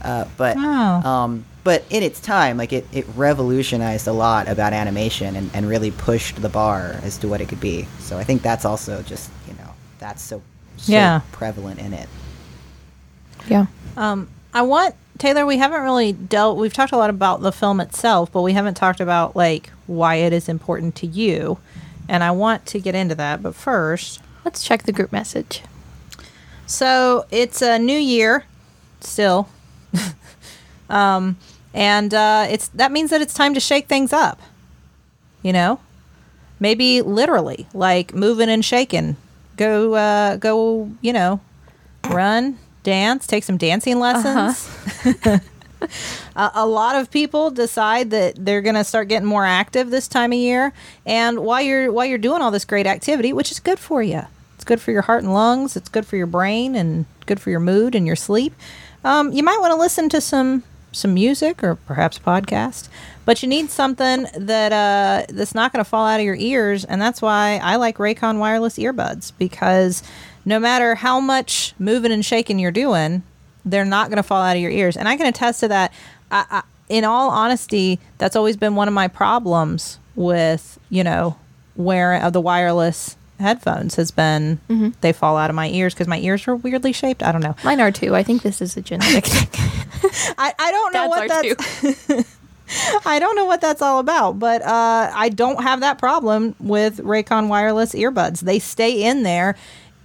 [0.00, 1.02] Uh, but Wow.
[1.02, 5.68] um, but in its time, like it, it revolutionized a lot about animation and, and
[5.68, 7.86] really pushed the bar as to what it could be.
[7.98, 10.40] So I think that's also just you know that's so,
[10.78, 11.20] so Yeah.
[11.32, 12.08] prevalent in it.
[13.48, 13.66] Yeah.
[13.96, 15.46] Um, I want Teylor.
[15.46, 16.56] We haven't really dealt.
[16.58, 20.16] We've talked a lot about the film itself, but we haven't talked about like why
[20.16, 21.58] it is important to you.
[22.08, 25.60] And I want to get into that, but first, Let's check the group message.
[26.66, 28.44] So it's a new year,
[29.00, 29.46] still,
[30.88, 31.36] um,
[31.74, 34.40] and uh, it's that means that it's time to shake things up.
[35.42, 35.80] You know,
[36.60, 39.16] maybe literally, like moving and shaking.
[39.58, 40.90] Go, uh, go.
[41.02, 41.40] You know,
[42.08, 44.70] run, dance, take some dancing lessons.
[46.36, 50.08] a, a lot of people decide that they're going to start getting more active this
[50.08, 50.72] time of year
[51.06, 54.22] and while you're while you're doing all this great activity which is good for you
[54.54, 57.50] it's good for your heart and lungs it's good for your brain and good for
[57.50, 58.52] your mood and your sleep
[59.04, 62.88] um, you might want to listen to some some music or perhaps podcast
[63.24, 66.84] but you need something that uh, that's not going to fall out of your ears
[66.84, 70.02] and that's why i like raycon wireless earbuds because
[70.44, 73.22] no matter how much moving and shaking you're doing
[73.70, 74.96] they're not going to fall out of your ears.
[74.96, 75.92] And I can attest to that.
[76.30, 81.36] I, I, in all honesty, that's always been one of my problems with, you know,
[81.76, 84.58] wearing of the wireless headphones has been
[85.00, 87.22] they fall out of my ears because my ears are weirdly shaped.
[87.22, 87.54] I don't know.
[87.62, 88.16] Mine are too.
[88.16, 89.87] I think this is a genetic thing.
[90.38, 92.38] I, I don't know Dad's what that's.
[93.06, 96.98] I don't know what that's all about, but uh, I don't have that problem with
[96.98, 98.40] Raycon wireless earbuds.
[98.40, 99.56] They stay in there,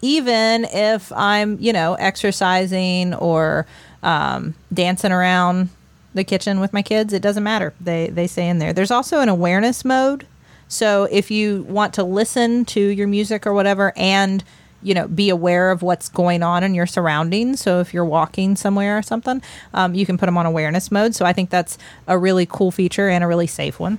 [0.02, 3.66] even if I'm, you know, exercising or
[4.02, 5.70] um, dancing around
[6.14, 7.12] the kitchen with my kids.
[7.12, 7.74] It doesn't matter.
[7.82, 8.72] They they stay in there.
[8.72, 10.26] There's also an awareness mode,
[10.68, 14.44] so if you want to listen to your music or whatever, and
[14.84, 17.62] you know, be aware of what's going on in your surroundings.
[17.62, 19.42] So if you're walking somewhere or something,
[19.74, 21.16] um, you can put them on awareness mode.
[21.16, 23.98] So I think that's a really cool feature and a really safe one.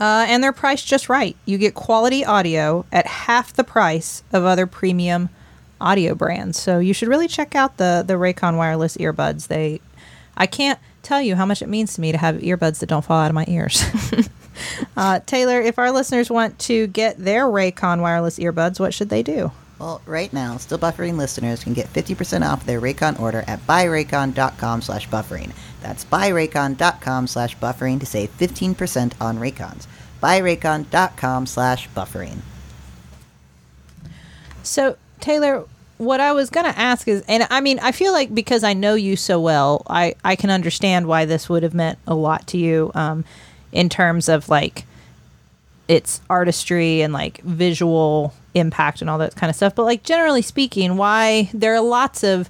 [0.00, 1.36] Uh, and they're priced just right.
[1.46, 5.28] You get quality audio at half the price of other premium
[5.80, 6.58] audio brands.
[6.58, 9.46] So you should really check out the the Raycon wireless earbuds.
[9.46, 9.80] They,
[10.36, 13.04] I can't tell you how much it means to me to have earbuds that don't
[13.04, 13.82] fall out of my ears.
[14.96, 19.22] uh, Teylor, if our listeners want to get their Raycon wireless earbuds, what should they
[19.22, 19.52] do?
[19.78, 24.82] Well, right now, still buffering listeners can get 50% off their Raycon order at buyraycon.com
[24.82, 25.52] slash buffering.
[25.80, 29.86] That's buyraycon.com slash buffering to save 15% on Raycons.
[30.22, 32.38] Buyraycon.com slash buffering.
[34.62, 35.66] So, Teylor,
[35.98, 38.74] what I was going to ask is, and I mean, I feel like because I
[38.74, 42.46] know you so well, I, I can understand why this would have meant a lot
[42.48, 43.24] to you um,
[43.72, 44.84] in terms of like
[45.88, 49.74] its artistry and like visual impact and all that kind of stuff.
[49.74, 52.48] But like generally speaking, why there are lots of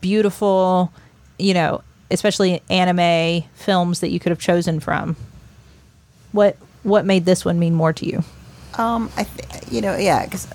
[0.00, 0.92] beautiful
[1.38, 5.16] you know, especially anime films that you could have chosen from.
[6.32, 8.22] What what made this one mean more to you?
[8.76, 10.46] Um, I, th- you know, yeah, because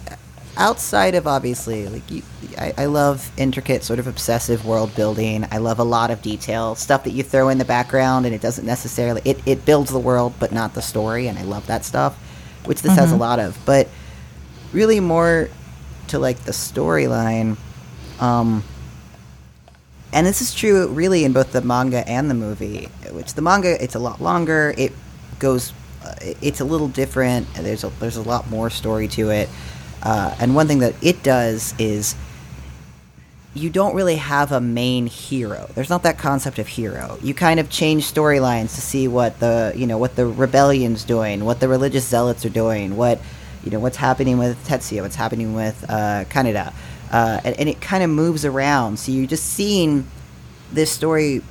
[0.56, 2.22] outside of obviously, like you,
[2.58, 5.46] I, I love intricate, sort of obsessive world building.
[5.52, 8.42] I love a lot of detail, stuff that you throw in the background, and it
[8.42, 11.84] doesn't necessarily it, it builds the world, but not the story, and I love that
[11.86, 12.16] stuff,
[12.66, 13.58] which this has a lot of.
[13.66, 13.90] But
[14.74, 15.50] really, more
[16.08, 17.58] to like the storyline.
[18.20, 18.64] Um,
[20.14, 23.84] and this is true really in both the manga and the movie which the manga
[23.84, 24.94] it's a lot longer it
[25.40, 29.50] goes uh, it's a little different there's a there's a lot more story to it
[30.04, 32.16] uh, and one thing that it does is
[33.56, 37.60] you don't really have a main hero there's not that concept of hero you kind
[37.60, 41.68] of change storylines to see what the you know what the rebellion's doing what the
[41.68, 43.20] religious zealots are doing what
[43.64, 46.74] you know what's happening with Tetsuo what's happening with uh, kaneda
[47.14, 48.98] uh, and, and it kind of moves around.
[48.98, 50.06] So you're just seeing
[50.72, 51.44] this story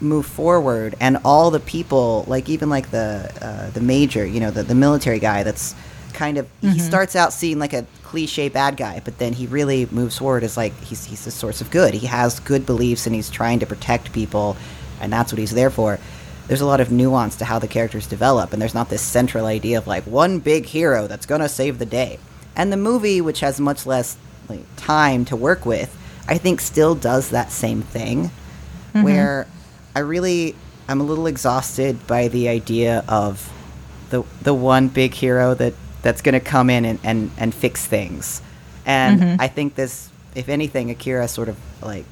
[0.00, 4.50] move forward, and all the people, like even like the uh, the major, you know,
[4.50, 5.44] the the military guy.
[5.44, 5.74] That's
[6.12, 9.86] kind of he starts out seeing like a cliche bad guy, but then he really
[9.92, 11.94] moves forward as like he's he's a source of good.
[11.94, 14.56] He has good beliefs, and he's trying to protect people,
[15.00, 16.00] and that's what he's there for.
[16.48, 19.46] There's a lot of nuance to how the characters develop, and there's not this central
[19.46, 22.18] idea of like one big hero that's gonna save the day.
[22.56, 24.16] And the movie, which has much less
[24.48, 29.02] like, time to work with, I think still does that same thing, mm-hmm.
[29.02, 29.46] where
[29.94, 30.56] I really
[30.88, 33.52] I'm a little exhausted by the idea of
[34.10, 37.84] the the one big hero that that's going to come in and, and, and fix
[37.84, 38.40] things.
[38.86, 39.40] And mm-hmm.
[39.40, 42.04] I think this, if anything, Akira sort of like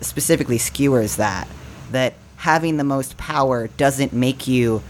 [0.00, 1.48] specifically skewers that
[1.92, 4.82] that having the most power doesn't make you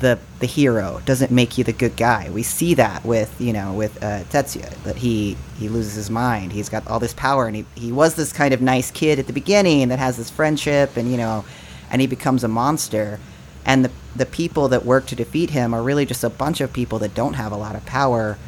[0.00, 2.28] the the hero doesn't make you the good guy.
[2.30, 6.52] We see that with you know with uh, Tetsuo that he he loses his mind.
[6.52, 9.26] He's got all this power, and he he was this kind of nice kid at
[9.26, 11.44] the beginning that has this friendship, and you know,
[11.90, 13.20] and he becomes a monster.
[13.66, 16.72] And the the people that work to defeat him are really just a bunch of
[16.72, 18.38] people that don't have a lot of power,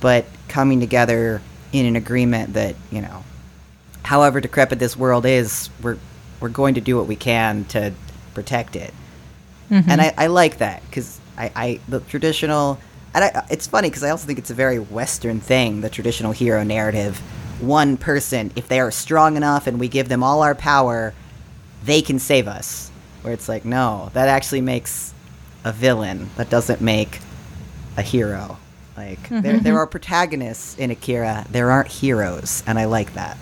[0.00, 1.40] but coming together
[1.72, 3.24] in an agreement that you know,
[4.02, 5.96] however decrepit this world is, we're
[6.42, 7.92] we're going to do what we can to
[8.34, 8.92] protect it
[9.70, 9.88] mm-hmm.
[9.88, 12.78] and I, I like that because I, I the traditional
[13.14, 16.32] and I, it's funny because I also think it's a very Western thing the traditional
[16.32, 17.18] hero narrative.
[17.60, 21.14] One person, if they are strong enough and we give them all our power,
[21.84, 22.90] they can save us.
[23.22, 25.14] Where it's like, no, that actually makes
[25.64, 26.30] a villain.
[26.36, 27.20] That doesn't make
[27.96, 28.58] a hero.
[28.96, 29.62] Like there, mm-hmm.
[29.62, 31.46] there are protagonists in Akira.
[31.50, 33.38] There aren't heroes, and I like that.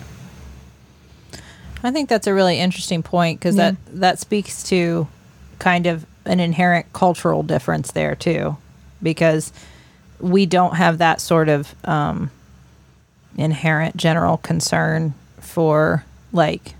[1.83, 5.07] I think that's a really interesting point because that that speaks to
[5.59, 8.57] kind of an inherent cultural difference there too,
[9.01, 9.51] because
[10.19, 12.29] we don't have that sort of um,
[13.37, 16.75] inherent general concern for like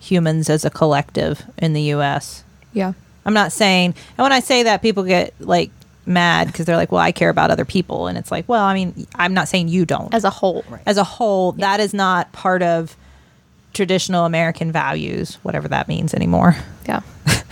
[0.00, 2.44] humans as a collective in the U.S.
[2.72, 2.92] Yeah.
[3.26, 5.70] I'm not saying, and when I say that, people get like
[6.06, 8.74] mad because they're like, "Well, I care about other people," and it's like, well, I
[8.74, 10.12] mean, I'm not saying you don't.
[10.12, 10.64] As a whole.
[10.84, 12.96] as a whole, that is not part of
[13.74, 16.56] traditional American values, whatever that means anymore.
[16.86, 17.00] Yeah.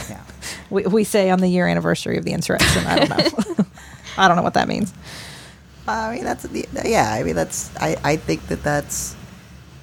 [0.08, 0.20] Yeah.
[0.70, 2.86] We, we say on the year anniversary of the insurrection.
[2.86, 3.64] I don't know.
[4.16, 4.92] I don't know what that means.
[5.86, 7.12] I mean, that's the yeah.
[7.12, 7.96] I mean, that's I.
[8.02, 9.14] I think that that's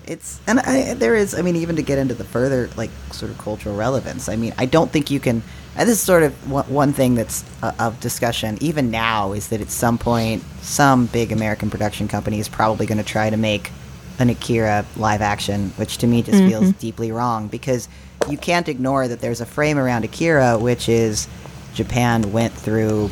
[0.05, 1.35] it's and I, there is.
[1.35, 4.29] I mean, even to get into the further like sort of cultural relevance.
[4.29, 5.43] I mean, I don't think you can.
[5.75, 9.49] And this is sort of one, one thing that's uh, of discussion even now is
[9.49, 13.37] that at some point some big American production company is probably going to try to
[13.37, 13.71] make
[14.19, 16.49] an Akira live action, which to me just mm-hmm.
[16.49, 17.87] feels deeply wrong because
[18.29, 21.27] you can't ignore that there's a frame around Akira, which is
[21.73, 23.09] Japan went through,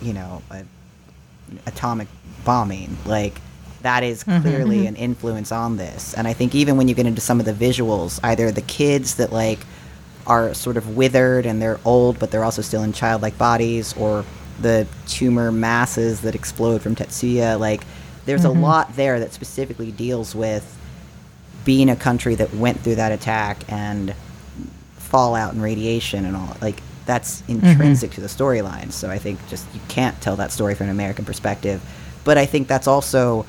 [0.00, 0.64] you know, a,
[1.66, 2.08] atomic
[2.44, 2.96] bombing.
[3.04, 3.40] Like
[3.82, 4.88] that is mm-hmm, clearly mm-hmm.
[4.88, 6.14] an influence on this.
[6.14, 9.16] And I think even when you get into some of the visuals, either the kids
[9.16, 9.58] that like
[10.26, 14.24] are sort of withered and they're old, but they're also still in childlike bodies, or
[14.60, 17.82] the tumor masses that explode from Tetsuo, like
[18.26, 18.62] there's a mm-hmm.
[18.62, 20.78] lot there that specifically deals with
[21.64, 24.14] being a country that went through that attack and
[24.96, 27.64] fallout and radiation and all like that's mm-hmm.
[27.64, 28.92] intrinsic to the storyline.
[28.92, 31.82] So i think just you can't tell that story from an american perspective.
[32.24, 33.46] But i think that's also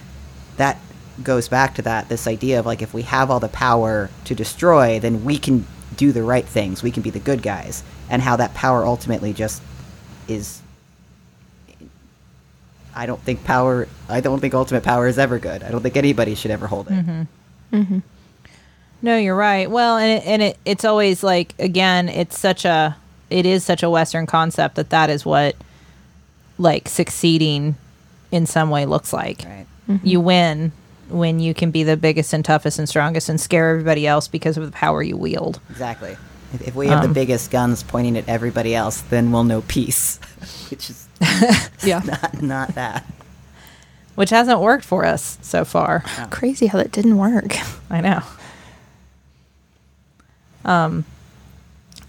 [0.57, 0.79] that
[1.23, 4.35] goes back to that this idea of like if we have all the power to
[4.35, 6.83] destroy then we can do the right things.
[6.83, 7.83] We can be the good guys.
[8.09, 9.61] And how that power ultimately just
[10.27, 10.61] is
[12.97, 15.95] i don't think power i don't think ultimate power is ever good i don't think
[15.95, 17.21] anybody should ever hold it mm-hmm.
[17.73, 17.99] Mm-hmm.
[19.01, 19.69] No, you're right.
[19.69, 22.97] Well, and it, and it, it's always like again, it's such a
[23.29, 25.55] it is such a Western concept that that is what
[26.57, 27.75] like succeeding
[28.31, 29.43] in some way looks like.
[29.45, 30.05] right mm-hmm.
[30.05, 30.71] You win,
[31.09, 34.57] when you can be the biggest and toughest and strongest and scare everybody else because
[34.57, 35.59] of the power you wield.
[35.69, 36.17] Exactly.
[36.53, 39.61] If, if we have the Um, biggest guns pointing at everybody else, then we'll know
[39.67, 40.17] peace,
[40.69, 41.07] which is
[41.83, 41.99] Yeah.
[42.05, 43.05] not not that.
[44.15, 46.03] Which hasn't worked for us so far.
[46.31, 47.55] Crazy how that didn't work.
[47.89, 48.21] I know.
[50.65, 51.05] Um,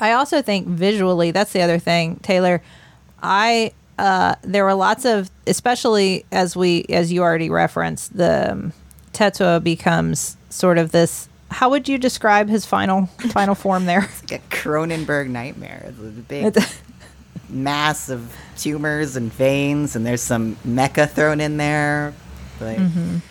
[0.01, 2.61] I also think visually, that's the other thing, Teylor.
[3.23, 8.73] I uh, there were lots of, especially as we, as you already referenced, the um,
[9.13, 11.29] Tetsuo becomes sort of this.
[11.51, 14.09] How would you describe his final final form there?
[14.31, 15.87] Like a Cronenberg nightmare.
[15.89, 16.57] It's a big
[17.49, 22.13] mass of tumors and veins, and there's some mecha thrown in there.
[22.61, 23.23] Like, and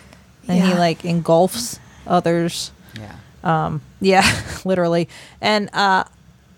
[0.48, 2.72] he like engulfs others.
[2.98, 3.14] yeah.
[3.44, 4.24] Um, yeah,
[4.64, 5.08] literally,
[5.40, 6.04] and uh,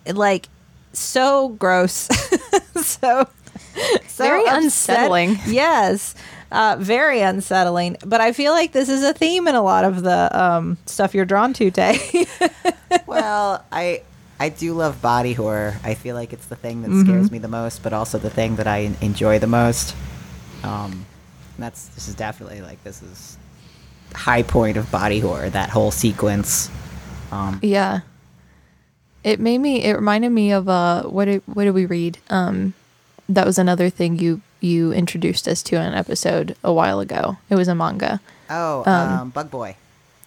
[0.06, 0.48] like
[0.94, 2.08] so gross,
[2.76, 3.28] so
[4.08, 5.36] so Very upset- unsettling.
[5.46, 6.14] Yes,
[6.52, 7.96] uh, very unsettling.
[8.04, 11.14] But I feel like this is a theme in a lot of the um, stuff
[11.14, 12.26] you're drawn to, Tay.
[13.06, 14.02] well, I
[14.38, 15.76] I do love body horror.
[15.84, 17.02] I feel like it's the thing that Mm-hmm.
[17.08, 19.94] scares me the most, but also the thing that I enjoy the most.
[20.64, 21.06] Um,
[21.58, 23.36] that's this is definitely like this is
[24.14, 25.50] high point of body horror.
[25.50, 26.70] That whole sequence.
[27.30, 28.00] Um, Yeah.
[29.22, 32.18] It made me it reminded me of uh what did what did we read?
[32.30, 32.72] Um
[33.28, 37.36] that was another thing you you introduced us to in an episode a while ago.
[37.48, 38.20] It was a manga.
[38.48, 39.76] oh, Um, um, Bug Boy.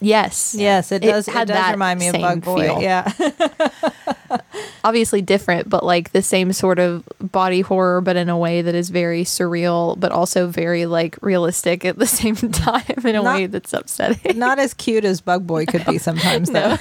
[0.02, 0.54] Yes.
[0.58, 1.30] yes, it does.
[1.30, 2.62] It, had does that remind me of Bug Boy.
[2.68, 2.82] feel.
[2.82, 3.10] Yeah,
[4.84, 8.76] Obviously different, but like the same sort of body horror, but in a way that
[8.76, 13.36] is very surreal, but also very like realistic at the same time in a Not-
[13.36, 14.38] way that's upsetting.
[14.38, 16.76] not as cute as Bug Boy could be sometimes, though.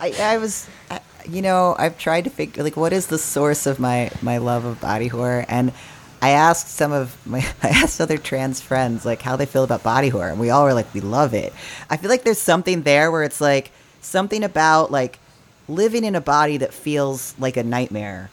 [0.00, 3.66] I, I was, I, you know, I've tried to figure like what is the source
[3.66, 5.72] of my my love of body horror, and
[6.24, 9.82] I asked some of my, I asked other trans friends like how they feel about
[9.82, 11.52] body horror, and we all were like, we love it.
[11.90, 15.18] I feel like there's something there where it's like something about like
[15.68, 18.30] living in a body that feels like a nightmare.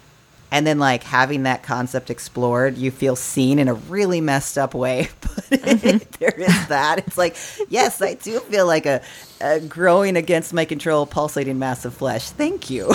[0.54, 4.74] And then, like having that concept explored, you feel seen in a really messed up
[4.74, 5.10] way.
[5.22, 5.98] But mm-hmm.
[6.20, 7.00] there is that.
[7.00, 7.36] It's like,
[7.70, 9.02] yes, I do feel like a,
[9.40, 12.30] a growing against my control, pulsating mass of flesh.
[12.30, 12.94] Thank you.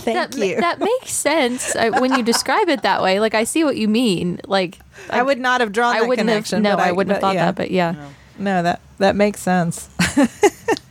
[0.00, 0.60] Thank that, ma- you.
[0.60, 3.20] that makes sense I, when you describe it that way.
[3.20, 4.40] Like I see what you mean.
[4.46, 4.78] Like
[5.10, 6.64] I would not have drawn I that wouldn't connection.
[6.64, 6.72] have.
[6.72, 7.46] No, but I wouldn't have thought yeah.
[7.46, 7.54] that.
[7.56, 9.88] But yeah, No, that that makes sense.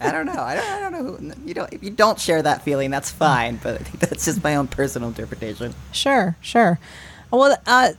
[0.02, 0.42] I don't know.
[0.42, 1.04] I don't, I don't know.
[1.04, 1.72] Who, you don't.
[1.74, 3.60] If you don't share that feeling, that's fine.
[3.62, 5.74] But I think that's just my own personal interpretation.
[5.92, 6.80] Sure, sure.
[7.32, 7.92] Well, uh,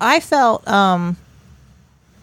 [0.00, 1.16] I felt um,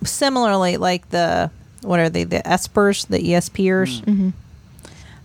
[0.04, 1.50] similarly like the
[1.82, 2.24] what are they?
[2.24, 4.34] The Espers, the ESPers.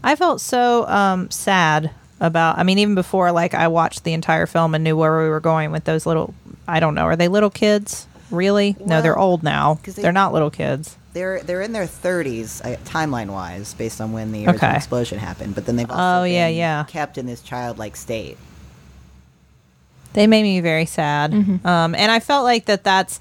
[0.03, 1.91] I felt so um, sad
[2.21, 2.59] about.
[2.59, 5.41] I mean, even before like I watched the entire film and knew where we were
[5.41, 6.35] going with those little.
[6.69, 7.05] I don't know.
[7.07, 8.07] Are they little kids?
[8.31, 8.77] Really?
[8.85, 9.79] no, they're Well, old now.
[9.85, 10.97] they- are not little kids.
[11.13, 14.77] They're they're in their 30s uh, timeline wise, based on when the original Okay.
[14.77, 15.57] explosion happened.
[15.57, 16.85] But then they've also Oh, yeah, been yeah.
[16.87, 18.39] kept in this childlike state.
[20.13, 21.33] They made me very sad.
[21.33, 23.19] Um, and I felt like that that's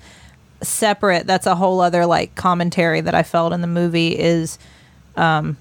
[0.62, 1.26] separate.
[1.28, 4.60] That's a whole other like commentary that I felt in the movie is
[5.16, 5.58] um,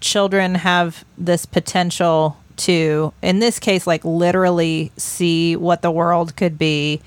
[0.00, 6.58] children have this potential to, in this case, like literally see what the world could
[6.58, 7.00] be,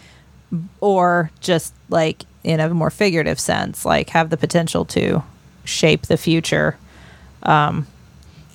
[0.82, 5.24] or just like in a more figurative sense, like have the potential to
[5.64, 6.78] shape the future.
[7.44, 7.88] Um,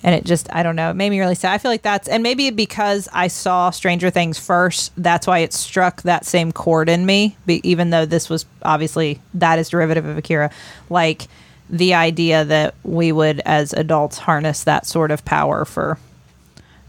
[0.05, 1.53] and it just i don't know it made me really sad.
[1.53, 5.51] I feel like that's and maybe because i saw stranger things first that's why it
[5.51, 10.17] struck that same chord in me even though this was obviously that is derivative of
[10.17, 10.51] akira
[10.89, 11.27] like
[11.69, 15.97] the idea that we would as adults harness that sort of power for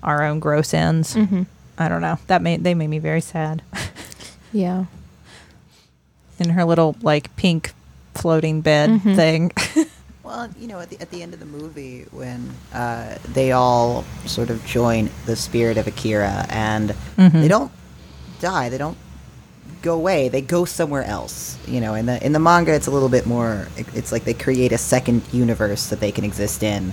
[0.07, 1.14] our own gross ends
[1.79, 3.61] i don't know that made they made me very sad
[4.53, 4.85] yeah.
[6.38, 7.73] in her little like pink
[8.14, 9.51] floating bed thing
[10.22, 14.03] Well, you know, at the, at the end of the movie, when uh, they all
[14.24, 17.70] sort of join the spirit of Akira, and they don't
[18.41, 18.99] die, they don't
[19.83, 21.57] go away, they go somewhere else.
[21.68, 23.68] You know, in the in the manga, it's a little bit more.
[23.76, 26.93] it- It's like they create a second universe that they can exist in.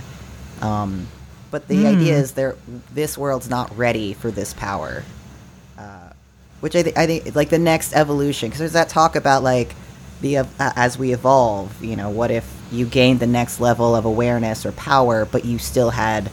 [0.62, 1.08] Um,
[1.54, 2.56] but the idea is they're
[2.92, 5.04] this world's not ready for this power.
[5.78, 6.10] Uh,
[6.58, 9.76] which I, th- I think like the next evolution because there's that talk about like
[10.20, 14.04] the uh, as we evolve you know what if you gained the next level of
[14.04, 16.28] awareness or power but you still had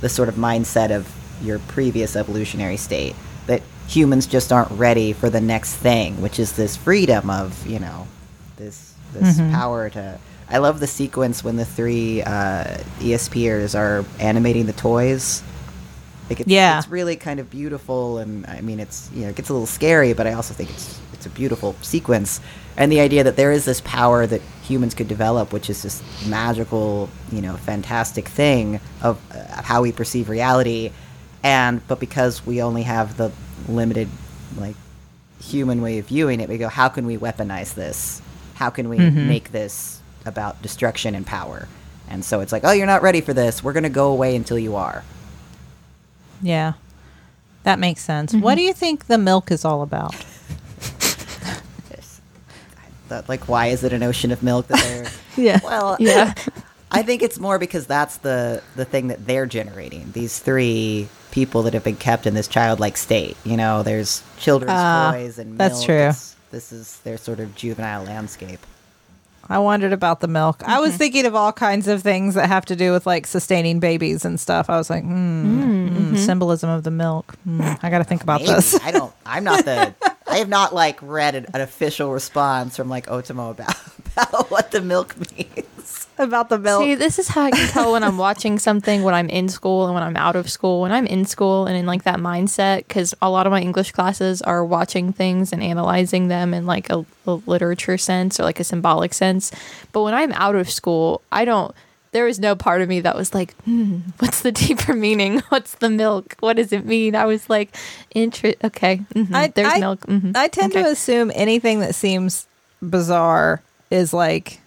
[0.00, 1.12] the sort of mindset of
[1.42, 3.14] your previous evolutionary state
[3.46, 7.78] that humans just aren't ready for the next thing which is this freedom of you
[7.78, 8.06] know
[8.56, 10.18] this this power to
[10.48, 15.42] I love the sequence when the three uh, ESPers are animating the toys
[16.30, 16.78] Like it's, Yeah.
[16.78, 19.66] it's really kind of beautiful, and I mean, it's you know, it gets a little
[19.66, 22.40] scary, but I also think it's it's a beautiful sequence,
[22.76, 26.02] and the idea that there is this power that humans could develop, which is this
[26.26, 30.92] magical, you know, fantastic thing of uh, how we perceive reality,
[31.42, 33.30] and but because we only have the
[33.68, 34.08] limited
[34.58, 34.76] like
[35.40, 38.22] human way of viewing it, we go, how can we weaponize this?
[38.54, 38.96] How can we
[39.28, 41.68] make this about destruction and power?
[42.08, 43.62] And so it's like, oh, you're not ready for this.
[43.64, 45.04] We're going to go away until you are.
[46.42, 46.74] Yeah.
[47.62, 48.34] That makes sense.
[48.34, 50.14] What do you think the milk is all about?
[53.08, 55.06] That, like, why is it an ocean of milk that they're.
[55.36, 55.60] Yeah.
[55.62, 56.32] Well, Yeah.
[56.90, 60.10] I think it's more because that's the the thing that they're generating.
[60.12, 63.36] These three people that have been kept in this childlike state.
[63.44, 65.94] You know, there's children's Ah, toys and that's true.
[65.96, 68.60] It's- this is their sort of juvenile landscape.
[69.48, 70.62] I wondered about the milk.
[70.66, 73.80] I was thinking of all kinds of things that have to do with like sustaining
[73.80, 74.70] babies and stuff.
[74.70, 77.34] I was like, hmm, mm, symbolism of the milk.
[77.44, 78.52] Hmm, I got to think about Maybe.
[78.54, 78.78] this.
[78.82, 79.12] I don't.
[79.26, 79.94] I'm not the.
[80.26, 83.76] I have not like read an, an official response from like Otomo about
[84.16, 86.03] about what the milk means.
[86.18, 86.82] About the milk.
[86.82, 89.86] See, this is how I can tell when I'm watching something when I'm in school
[89.86, 90.80] and when I'm out of school.
[90.82, 93.92] When I'm in school and in like that mindset, because a lot of my English
[93.92, 98.60] classes are watching things and analyzing them in like a, a literature sense or like
[98.60, 99.50] a symbolic sense.
[99.92, 101.74] But when I'm out of school, I don't.
[102.12, 105.40] There was no part of me that was like, hmm, what's the deeper meaning?
[105.48, 106.36] What's the milk?
[106.38, 107.16] What does it mean?
[107.16, 107.74] I was like,
[108.12, 110.06] inter- okay, mhm, I- there's I- milk.
[110.06, 110.84] mhm, I tend okay.
[110.84, 112.46] to assume anything that seems
[112.80, 114.60] bizarre is like,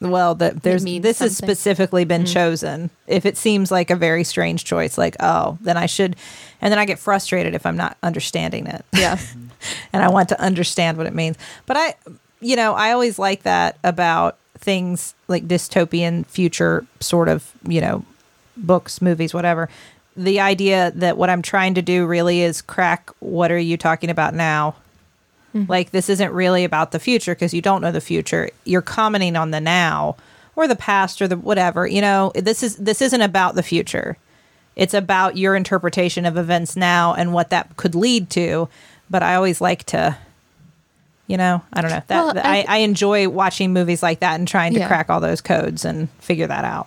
[0.00, 1.54] well, that there's this has something.
[1.54, 2.32] specifically been mm.
[2.32, 2.90] chosen.
[3.06, 6.16] If it seems like a very strange choice, like oh, then I should,
[6.60, 8.84] and then I get frustrated if I'm not understanding it.
[8.94, 9.18] Yeah.
[9.92, 11.36] and I want to understand what it means.
[11.66, 11.94] But I,
[12.40, 18.04] you know, I always like that about things like dystopian future sort of, you know,
[18.56, 19.68] books, movies, whatever.
[20.16, 24.10] The idea that what I'm trying to do really is crack what are you talking
[24.10, 24.74] about now?
[25.54, 25.70] Mm-hmm.
[25.70, 28.50] Like this isn't really about the future because you don't know the future.
[28.64, 30.16] You're commenting on the now
[30.56, 31.86] or the past or the whatever.
[31.86, 34.16] You know, this is this isn't about the future.
[34.76, 38.68] It's about your interpretation of events now and what that could lead to.
[39.10, 40.16] But I always like to,
[41.26, 42.02] you know, I don't know.
[42.06, 44.86] That, Well, that- I, I enjoy watching movies like that and trying to Yeah.
[44.88, 46.86] crack all those codes and figure that out.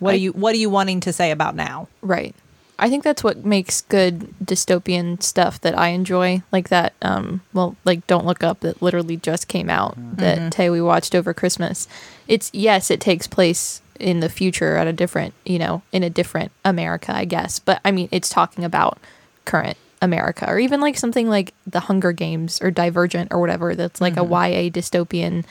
[0.00, 1.86] What I- are you What are you wanting to say about now?
[2.02, 2.34] Right.
[2.80, 6.94] I think that's what makes good dystopian stuff that I enjoy, like that.
[7.02, 10.16] Um, well, like Don't Look Up, that literally just came out mm.
[10.16, 10.48] that mm-hmm.
[10.48, 11.86] Tay we watched over Christmas.
[12.26, 16.10] It's yes, it takes place in the future at a different, you know, in a
[16.10, 17.58] different America, I guess.
[17.58, 18.98] But I mean, it's talking about
[19.44, 23.74] current America, or even like something like The Hunger Games or Divergent or whatever.
[23.74, 24.32] That's like a mm-hmm.
[24.32, 25.44] YA dystopian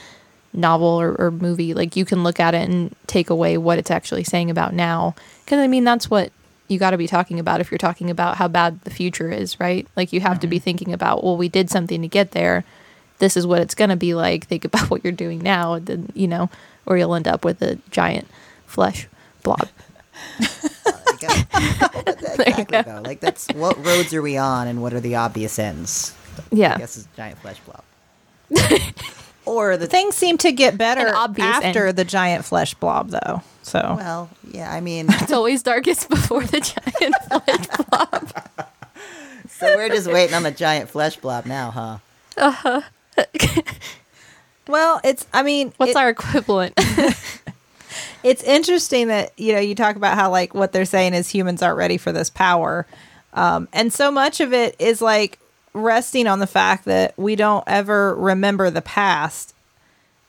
[0.51, 3.91] novel or, or movie like you can look at it and take away what it's
[3.91, 5.13] actually saying about now
[5.45, 6.31] because i mean that's what
[6.69, 9.59] you got to be talking about if you're talking about how bad the future is
[9.59, 9.87] right?
[9.95, 12.63] Like you have to be thinking about well we did something to get there.
[13.17, 14.45] This is what it's going to be like.
[14.45, 16.49] Think about what you're doing now and then you know
[16.85, 18.27] or you'll end up with a giant
[18.65, 19.07] flesh
[19.43, 19.67] blob.
[21.19, 23.01] Like, uh, exactly though.
[23.03, 26.15] Like that's what roads are we on, and what are the obvious ends?
[26.51, 26.75] yeah.
[26.75, 27.83] I guess is giant flesh blob.
[29.49, 31.97] or the Things seem to get better An obvious after end.
[31.97, 33.41] the giant flesh blob, though.
[33.63, 34.71] So well, yeah.
[34.71, 38.33] I mean, it's always darkest before the giant flesh blob
[39.49, 41.97] so we're just waiting on the giant flesh blob now, huh?
[42.37, 42.81] Uh huh.
[44.67, 45.25] well, it's.
[45.33, 46.73] I mean, what's it- our equivalent
[48.23, 51.61] it's interesting that you know you talk about how like what they're saying is humans
[51.61, 52.85] aren't ready for this power
[53.33, 55.39] um, and so much of it is like
[55.73, 59.53] resting on the fact that we don't ever remember the past.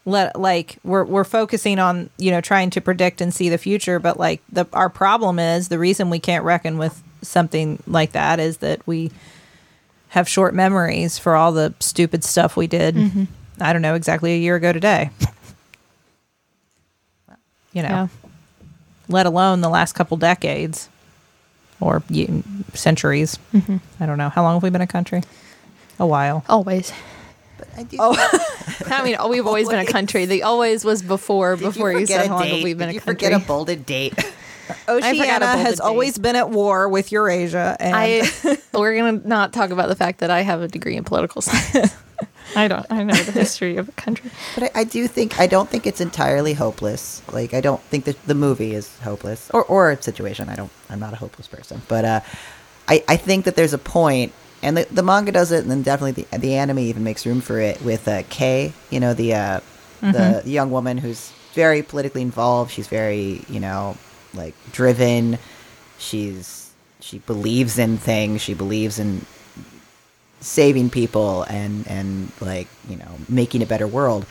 [0.07, 3.99] Let like we're we're focusing on you know trying to predict and see the future
[3.99, 8.41] but like the our problem is the reason we can't reckon with something like that
[8.41, 9.11] is that we
[10.09, 13.25] have short memories for all the stupid stuff we did mm-hmm.
[13.61, 15.11] i don't know exactly a year ago today.
[17.73, 18.09] You know yeah.
[19.07, 20.89] let alone the last couple decades
[21.81, 22.03] or
[22.75, 23.39] centuries.
[23.53, 23.77] Mm-hmm.
[24.01, 24.29] I don't know.
[24.29, 25.23] How long have we been a country?
[25.99, 26.45] A while.
[26.49, 26.93] always
[27.59, 27.99] But I do.
[28.01, 30.25] I mean, we've always been a country.
[30.25, 31.57] The always was before.
[31.57, 32.55] Did before you, forget said how long date?
[32.55, 33.27] have we been Did a you country.
[33.29, 34.15] forget a bolded date?
[34.89, 35.81] Oceania has date.
[35.81, 38.23] always been at war with Eurasia, and I
[38.73, 41.93] we're gonna not talk about the fact that I have a degree in political science.
[42.57, 42.87] I don't.
[42.91, 44.31] I know the history of a country.
[44.55, 47.23] But I, I do think I don't think it's entirely hopeless.
[47.33, 50.49] Like I don't think that the movie is hopeless or or a situation.
[50.49, 50.71] I don't.
[50.89, 51.83] I'm not a hopeless person.
[51.89, 52.21] But uh,
[52.89, 54.33] I I think that there's a point,
[54.63, 57.41] and the, the manga does it, and then definitely the the anime even makes room
[57.41, 58.73] for it with uh, Kei.
[58.91, 59.61] You know the uh,
[60.01, 62.71] the young woman who's very politically involved.
[62.73, 63.97] She's very you know
[64.35, 65.39] like driven.
[65.99, 66.71] She's
[67.01, 68.41] she believes in things.
[68.43, 69.25] She believes in
[70.41, 74.27] saving people and and like you know making a better world.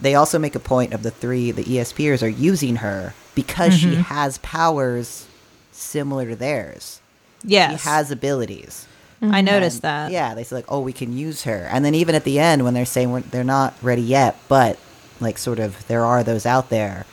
[0.00, 3.88] They also make a point of the three the ESPers are using her because she
[3.88, 4.02] mm-hmm.
[4.02, 5.26] has powers
[5.72, 7.00] similar to theirs.
[7.44, 7.82] Yes.
[7.82, 8.86] She has abilities.
[9.22, 10.12] I noticed And, that.
[10.12, 12.64] Yeah, they say like, oh, we can use her, and then even at the end
[12.64, 14.78] when they're saying we're, they're not ready yet, but
[15.20, 17.04] like sort of there are those out there,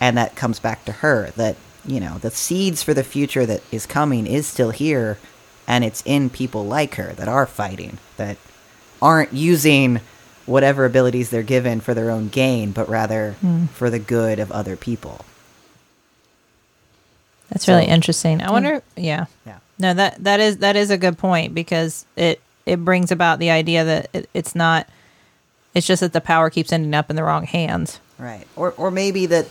[0.00, 3.62] and that comes back to her that you know the seeds for the future that
[3.70, 5.18] is coming is still here,
[5.68, 8.36] and it's in people like her that are fighting that
[9.02, 10.00] aren't using
[10.46, 13.66] whatever abilities they're given for their own gain, but rather Hmm.
[13.66, 15.24] for the good of other people.
[17.50, 18.40] That's really interesting.
[18.42, 18.82] I wonder.
[18.96, 19.26] Yeah.
[19.46, 19.58] Yeah.
[19.78, 23.50] No that that is that is a good point because it it brings about the
[23.50, 24.88] idea that it, it's not.
[25.74, 28.00] It's just that the power keeps ending up in the wrong hands.
[28.18, 28.46] Right.
[28.56, 29.46] Or or maybe that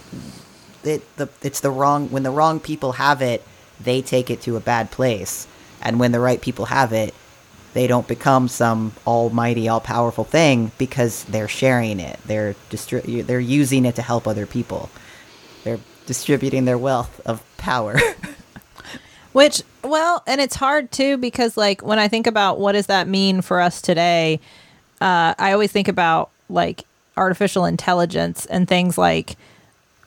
[0.83, 3.43] it the it's the wrong when the wrong people have it,
[3.79, 5.47] they take it to a bad place.
[5.81, 7.13] And when the right people have it,
[7.73, 12.19] they don't become some almighty, all powerful thing because they're sharing it.
[12.25, 14.89] They're distri- they're using it to help other people.
[15.65, 17.97] They're distributing their wealth of power.
[19.33, 23.09] Which, well, and it's hard too because, like, when I think about what does that
[23.09, 24.39] mean for us today,
[25.01, 26.85] uh, I always think about like
[27.17, 29.35] artificial intelligence and things like,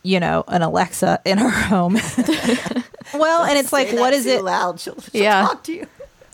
[0.03, 1.99] you know, an Alexa in our home.
[3.14, 4.44] well, and it's like, Say what that is too it?
[4.44, 4.80] Loud.
[4.80, 5.42] She'll, she'll Yeah.
[5.42, 5.86] talk to you.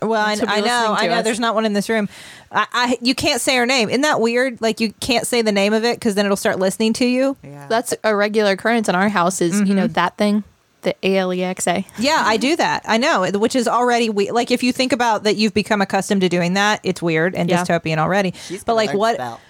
[0.03, 1.15] Well, I, To I know, I know.
[1.15, 1.25] us.
[1.25, 2.09] There's not one in this room.
[2.53, 3.89] I, I, you can't say her name.
[3.89, 4.61] Isn't that weird?
[4.61, 7.37] Like, you can't say the name of it because then it'll start listening to you.
[7.43, 7.67] Yeah.
[7.69, 9.41] That's a regular occurrence in our house.
[9.41, 9.93] Is you know mm-hmm.
[9.95, 10.45] that thing,
[10.83, 11.87] the A L E X A.
[11.99, 12.83] Yeah, I do that.
[12.87, 16.21] I know, which is already we- like if you think about that, you've become accustomed
[16.21, 16.81] to doing that.
[16.85, 17.65] It's weird and Yeah.
[17.65, 18.35] dystopian already.
[18.47, 19.41] She's but like what spell.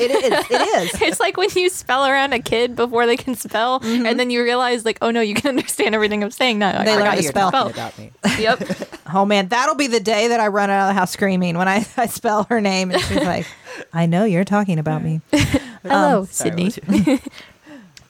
[0.00, 0.60] It is, it
[0.94, 1.02] is.
[1.10, 4.42] It's like when you spell around a kid before they can spell, and then you
[4.42, 6.82] realize, like, oh no, you can understand everything I'm saying now.
[6.84, 7.68] They I learn forgot to you You're spell.
[7.68, 8.12] about me.
[8.38, 8.88] Yep.
[9.12, 11.66] Oh man, that'll be the day that I run out of the house screaming when
[11.66, 13.44] I, I spell her name and she's like,
[13.92, 15.20] "I know you're talking about me."
[15.82, 17.20] Hello, Sorry, Sydnee.
[17.20, 17.20] what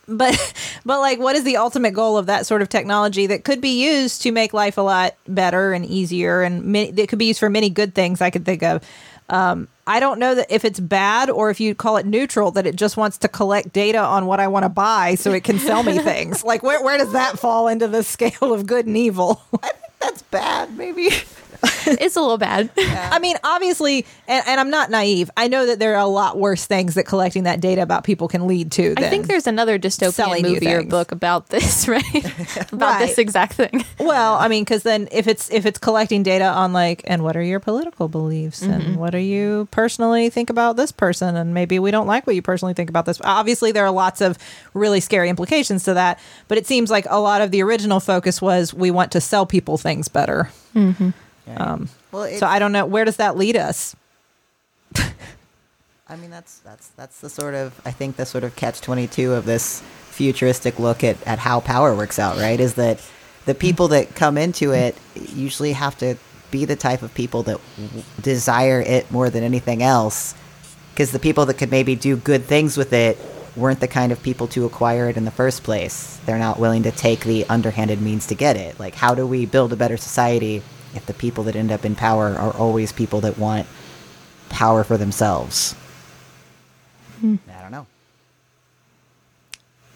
[0.07, 3.63] But but like what is the ultimate goal of that sort of technology that could
[3.63, 7.27] be used to make life a lot better and easier and many, that could be
[7.27, 8.85] used for many good things I could think of.
[9.31, 12.65] Um, I don't know that if it's bad or if you call it neutral that
[12.65, 15.59] it just wants to collect data on what I want to buy so it can
[15.59, 16.45] sell me things.
[16.45, 19.43] Like where where does that fall into the scale of good and evil?
[19.61, 20.77] I that's bad.
[20.77, 21.09] Maybe.
[21.63, 22.71] it's a little bad.
[22.79, 25.31] I mean, obviously, and, and I'm not naive.
[25.37, 28.29] I know that there are a lot worse things that collecting that data about people
[28.29, 28.95] can lead to.
[28.97, 32.03] I think there's another dystopian movie or book about this, right?
[32.73, 33.07] about Right.
[33.07, 33.85] this exact thing.
[33.99, 37.37] Well, I mean, because then if it's if it's collecting data on like, and what
[37.37, 38.73] are your political beliefs, Mm-hmm.
[38.73, 42.35] and what do you personally think about this person, and maybe we don't like what
[42.37, 43.21] you personally think about this.
[43.23, 44.39] Obviously, there are lots of
[44.73, 48.41] really scary implications to that, but it seems like a lot of the original focus
[48.41, 50.51] was we want to sell people things better.
[51.57, 53.97] Um, well, So I don't know where does that lead us.
[56.09, 59.07] I mean, that's that's that's the sort of I think the sort of catch twenty
[59.07, 59.81] two of this
[60.11, 62.37] futuristic look at at how power works out.
[62.37, 62.59] Right?
[62.61, 63.01] Is that
[63.47, 66.17] the people that come into it usually have to
[66.51, 70.35] be the type of people that w- desire it more than anything else,
[70.93, 73.17] because the people that could maybe do good things with it
[73.57, 76.19] weren't the kind of people to acquire it in the first place.
[76.27, 78.79] They're not willing to take the underhanded means to get it.
[78.81, 80.63] Like, how do we build a better society
[80.95, 83.67] if the people that end up in power are always people that want
[84.49, 85.75] power for themselves?
[87.21, 87.37] Hmm.
[87.55, 87.87] I don't know.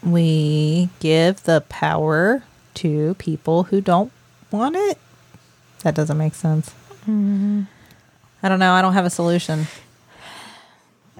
[0.03, 2.43] We give the power
[2.75, 4.11] to people who don't
[4.51, 4.97] want it.
[5.83, 6.69] That doesn't make sense.
[7.01, 7.63] Mm-hmm.
[8.43, 8.73] I don't know.
[8.73, 9.67] I don't have a solution.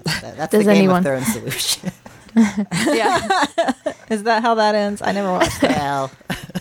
[0.04, 1.90] That- that's Does the Game anyone- of Thrones solution.
[2.86, 3.46] Yeah.
[4.10, 5.02] Is that how that ends?
[5.02, 5.70] I never watched it.
[5.70, 6.10] well,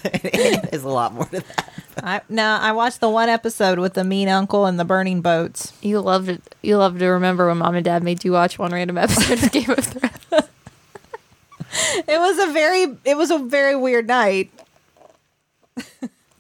[0.72, 1.74] there's a lot more to that.
[2.02, 5.74] I no, I watched the one episode with the mean uncle and the burning boats.
[5.82, 6.56] You loved it.
[6.62, 9.52] You love to remember when mom and dad made you watch one random episode of
[9.52, 10.50] Game of Thrones.
[12.08, 14.52] It was a very it was a very weird night.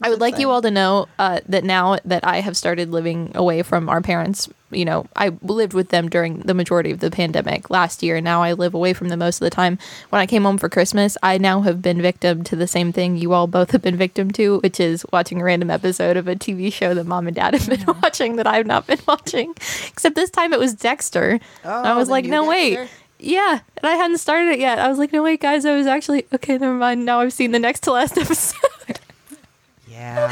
[0.01, 3.31] I would like you all to know uh, that now that I have started living
[3.35, 7.11] away from our parents, you know, I lived with them during the majority of the
[7.11, 8.15] pandemic last year.
[8.17, 9.77] And now I live away from them most of the time.
[10.09, 13.15] When I came home for Christmas, I now have been victim to the same thing
[13.17, 16.35] you all both have been victim to, which is watching a random episode of a
[16.35, 19.51] TV show that mom and dad have been watching that I've not been watching.
[19.87, 21.39] Except this time it was Dexter.
[21.63, 22.79] And I Oh, was like, no, wait.
[23.17, 24.77] Yeah, and I hadn't started it yet.
[24.77, 26.57] I was like, no, wait, guys, I was actually okay.
[26.57, 27.05] Never mind.
[27.05, 28.99] Now I've seen the next to last episode.
[29.87, 30.29] Yeah.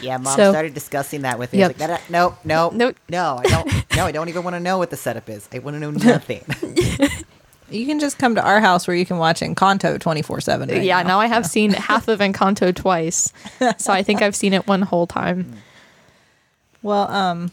[0.00, 1.60] Yeah, mom So- started discussing that with me.
[1.60, 1.68] Yep.
[1.78, 2.96] Like, "That- no, no, Nope.
[3.08, 3.72] no, I don't.
[3.96, 5.48] No, I don't even want to know what the setup is.
[5.52, 6.44] I want to know nothing.
[7.70, 10.82] You can just come to our house where you can watch Encanto 24 7.
[10.82, 13.30] yeah, now I have seen half of Encanto twice.
[13.76, 15.54] So I think I've seen it one whole time.
[16.82, 17.50] Well, um,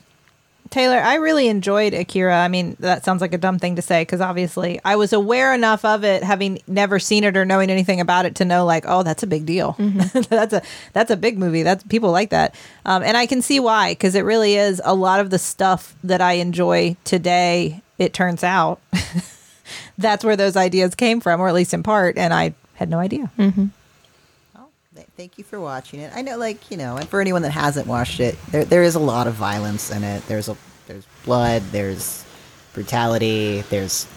[0.72, 2.36] Teylor, I really enjoyed Akira.
[2.38, 5.54] I mean, that sounds like a dumb thing to say because obviously I was aware
[5.54, 8.84] enough of it, having never seen it or knowing anything about it, to know like,
[8.88, 9.76] oh, that's a big deal.
[10.30, 10.62] that's a
[10.94, 11.64] that's a big movie.
[11.64, 12.56] That's people like that,
[12.86, 15.96] um, and I can see why because it really is a lot of the stuff
[16.04, 17.82] that I enjoy today.
[17.98, 18.82] It turns out
[19.98, 23.00] that's where those ideas came from, or at least in part, and I had no
[23.00, 23.32] idea.
[23.38, 23.54] Th-
[25.18, 26.12] Thank you for watching it.
[26.14, 28.96] I know, like you know, and for anyone that hasn't watched it, there there is
[28.96, 30.26] a lot of violence in it.
[30.28, 30.58] There's a
[30.88, 31.62] there's blood.
[31.72, 32.26] There's
[32.74, 33.62] brutality.
[33.70, 34.08] There's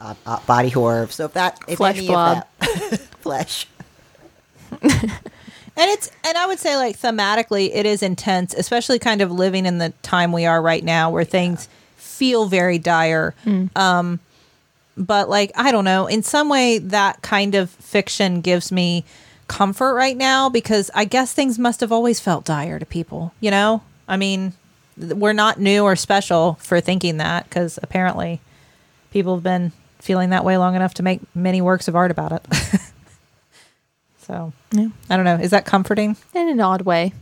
[0.00, 1.06] uh, uh, body horror.
[1.08, 2.46] So if that if Flesh any blob.
[2.60, 3.66] of that flesh,
[5.78, 9.64] And it's and I would say like thematically it is intense, especially kind of living
[9.64, 13.32] in the time we are right now where things feel very dire.
[13.76, 14.18] Um
[14.98, 19.04] but like I don't know, in some way that kind of fiction gives me
[19.46, 23.50] comfort right now because I guess things must have always felt dire to people, you
[23.50, 23.82] know?
[24.06, 24.52] I mean,
[24.98, 28.40] we're not new or special for thinking that cuz apparently
[29.10, 32.32] people have been feeling that way long enough to make many works of art about
[32.32, 32.46] it.
[34.26, 34.88] so, Yeah.
[35.08, 35.36] I don't know.
[35.36, 36.16] Is that comforting?
[36.34, 37.12] In an odd way.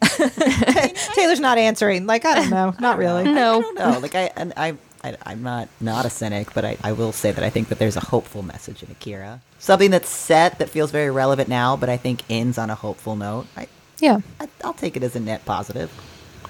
[0.02, 2.06] Teylor's not answering.
[2.06, 2.74] Like, I don't know.
[2.80, 3.22] Not really.
[3.22, 3.60] I No.
[3.62, 3.98] don't know.
[3.98, 4.76] Like I and I.
[5.02, 7.78] I, I'm not not a cynic, but I, I will say that I think that
[7.78, 9.40] there's a hopeful message in Akira.
[9.58, 13.16] Something that's set that feels very relevant now, but I think ends on a hopeful
[13.16, 13.46] note.
[13.56, 13.66] I,
[13.98, 15.90] Yeah, I I'll take it as a net positive.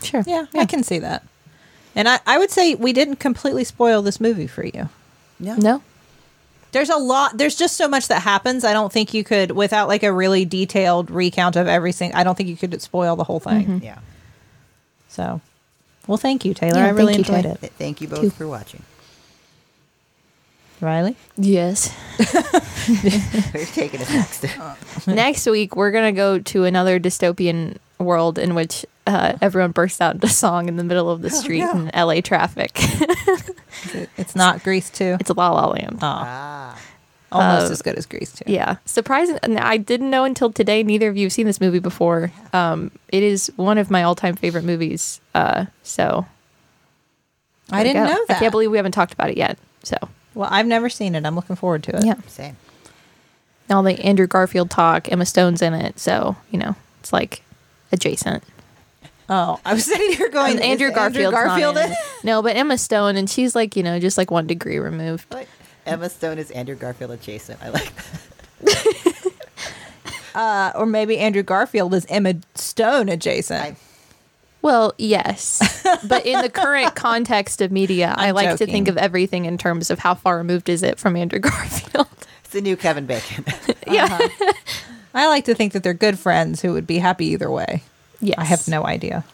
[0.03, 0.25] sure.
[0.27, 1.25] Yeah, I can see that.
[1.95, 4.89] And I, I would say we didn't completely spoil this movie for you.
[5.41, 5.57] Yeah.
[5.57, 5.83] No?
[6.73, 8.65] There's a lot, there's just so much that happens.
[8.65, 12.37] I don't think you could, without like a really detailed recount of everything, I don't
[12.37, 13.63] think you could spoil the whole thing.
[13.67, 13.85] Mm-hmm.
[13.85, 13.99] Yeah.
[15.09, 15.41] So,
[16.11, 16.75] well, thank you, Teylor.
[16.75, 17.73] Yeah, I really thank you, enjoyed it.
[17.79, 18.31] Thank you both Two.
[18.31, 18.83] for watching.
[20.81, 21.15] Rileigh?
[21.37, 21.95] Yes.
[23.55, 24.45] We're taking it next.
[25.07, 30.01] Next week, we're going to go to another dystopian world in which uh, everyone bursts
[30.01, 31.73] out into song in the middle of the street no.
[31.73, 32.77] in LA traffic.
[34.19, 35.19] It's not Grease 2.
[35.21, 36.01] it's La La Land.
[36.03, 36.79] Oh, ah.
[37.33, 38.45] Almost uh, as good as Grease too.
[38.47, 39.39] Yeah, surprising.
[39.59, 40.83] I didn't know until today.
[40.83, 42.33] Neither of you have seen this movie before.
[42.53, 45.21] Um, it is one of my all-time favorite movies.
[45.35, 46.27] Uh, so
[47.71, 48.37] I didn't know that.
[48.37, 49.59] I can't believe we haven't talked about it yet.
[49.83, 49.97] So
[50.35, 51.25] well, I've never seen it.
[51.25, 52.05] I'm looking forward to it.
[52.05, 52.57] yeah, Same.
[53.69, 55.11] all the Andrew Garfield talk.
[55.11, 57.43] Emma Stone's in it, so you know it's like
[57.93, 58.43] adjacent.
[59.29, 61.99] Oh, I was sitting here going, And Andrew is Garfield's Garfield in in it.
[62.25, 65.33] No, but Emma Stone, and she's like you know just like one degree removed.
[65.33, 65.49] Like
[65.87, 67.63] Emma Stone is Andrew Garfield adjacent.
[67.63, 67.93] I like
[68.65, 69.17] that.
[70.33, 73.61] Uh, or maybe Andrew Garfield is Emma Stone adjacent.
[73.63, 73.77] I-
[74.63, 78.97] Well, yes, but in the current context of media, i I'm like to think of
[78.97, 82.07] everything in terms of how far removed is it from Andrew Garfield.
[82.45, 83.45] It's the new Kevin Bacon.
[83.89, 84.19] yeah.
[85.15, 87.83] I like to think that they're good friends who would be happy either way.
[88.21, 88.37] Yes.
[88.39, 89.25] I have no idea.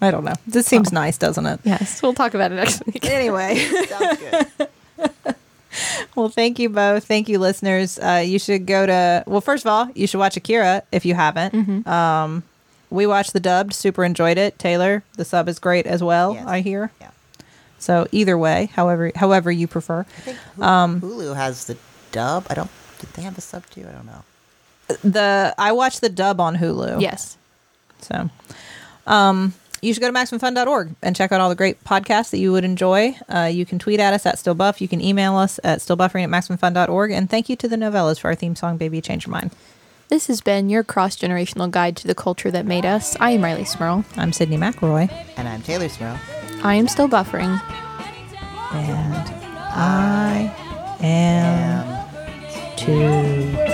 [0.00, 0.34] I don't know.
[0.46, 1.60] This seems nice, doesn't it?
[1.64, 3.04] Yes, we'll talk about it next week.
[3.04, 4.68] Anyway, Sounds good.
[6.14, 7.04] well, thank you both.
[7.04, 7.98] Thank you, listeners.
[7.98, 11.14] Uh, you should go to, well, first of all, you should watch Akira if you
[11.14, 11.86] haven't.
[11.86, 12.42] Um,
[12.90, 14.56] we watched the dubbed, super enjoyed it.
[14.58, 16.46] Teylor, the sub is great as well, Yes.
[16.46, 16.90] I hear.
[17.00, 17.10] Yeah.
[17.78, 20.00] So either way, however however you prefer.
[20.00, 21.76] I think Hulu, Hulu has the
[22.12, 22.46] dub.
[22.48, 22.70] I don't.
[23.00, 23.86] Did they have the sub too?
[23.86, 24.24] I don't know.
[25.02, 27.00] The I watched the dub on Hulu.
[27.02, 27.36] Yes.
[28.00, 28.30] So,
[29.06, 29.52] um,
[29.84, 32.64] you should go to maximumfun.org and check out all the great podcasts that you would
[32.64, 33.16] enjoy.
[33.28, 34.80] Uh, you can tweet at us at stillbuff.
[34.80, 37.10] You can email us at stillbuffering at maximumfun.org.
[37.12, 39.52] And thank you to the Nouvellas for our theme song, Baby Change Your Mind.
[40.08, 43.16] This has been your cross generational guide to the culture that made us.
[43.20, 44.04] I am Rileigh Smirl.
[44.16, 45.10] I'm Sydnee McElroy.
[45.36, 46.18] And I'm Teylor Smirl.
[46.62, 47.60] I am still buffering.
[48.72, 49.34] And
[49.74, 50.54] I
[51.00, 53.73] am Um, too.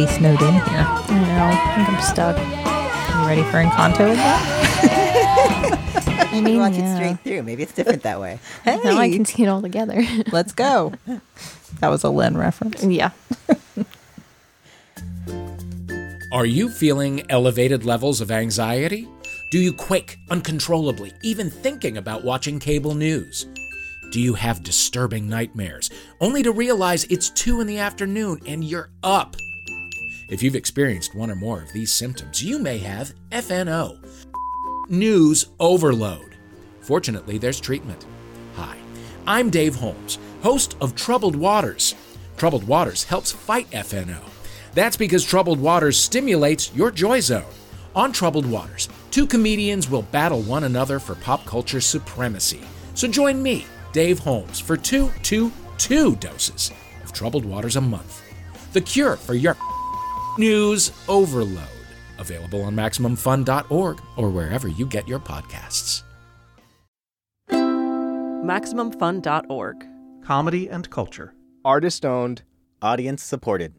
[0.00, 0.62] Be snowed in here.
[0.64, 1.50] I know.
[1.52, 2.38] I think I'm stuck.
[2.38, 4.40] You ready for Encanto again?
[6.32, 6.94] I mean, watch yeah.
[6.94, 7.42] it straight through.
[7.42, 8.38] Maybe it's different that way.
[8.64, 10.02] Hey, Now I can see it all together.
[10.32, 10.94] let's go.
[11.80, 12.82] That was a Lynn reference.
[12.82, 13.10] yeah.
[16.32, 19.06] Are you feeling elevated levels of anxiety?
[19.50, 23.46] Do you quake uncontrollably, even thinking about watching cable news?
[24.12, 25.90] Do you have disturbing nightmares,
[26.22, 29.36] only to realize it's 2 in the afternoon and you're up?
[30.30, 33.98] If you've experienced one or more of these symptoms, you may have FNO,
[34.88, 36.36] news overload.
[36.82, 38.06] Fortunately, there's treatment.
[38.54, 38.76] Hi,
[39.26, 41.96] I'm Dave Holmes, host of Troubled Waters.
[42.36, 44.20] Troubled Waters helps fight FNO.
[44.72, 47.42] That's because Troubled Waters stimulates your joy zone.
[47.96, 52.60] On Troubled Waters, two comedians will battle one another for pop culture supremacy.
[52.94, 56.70] So join me, Dave Holmes, for two, two, two doses
[57.02, 58.22] of Troubled Waters a month.
[58.74, 59.56] The cure for your
[60.38, 61.66] news overload.
[62.18, 66.04] Available on MaximumFun.org or wherever you get your podcasts.
[67.50, 69.86] MaximumFun.org.
[70.24, 71.34] Comedy and culture.
[71.64, 72.42] Artist owned.
[72.82, 73.74] Audience supported.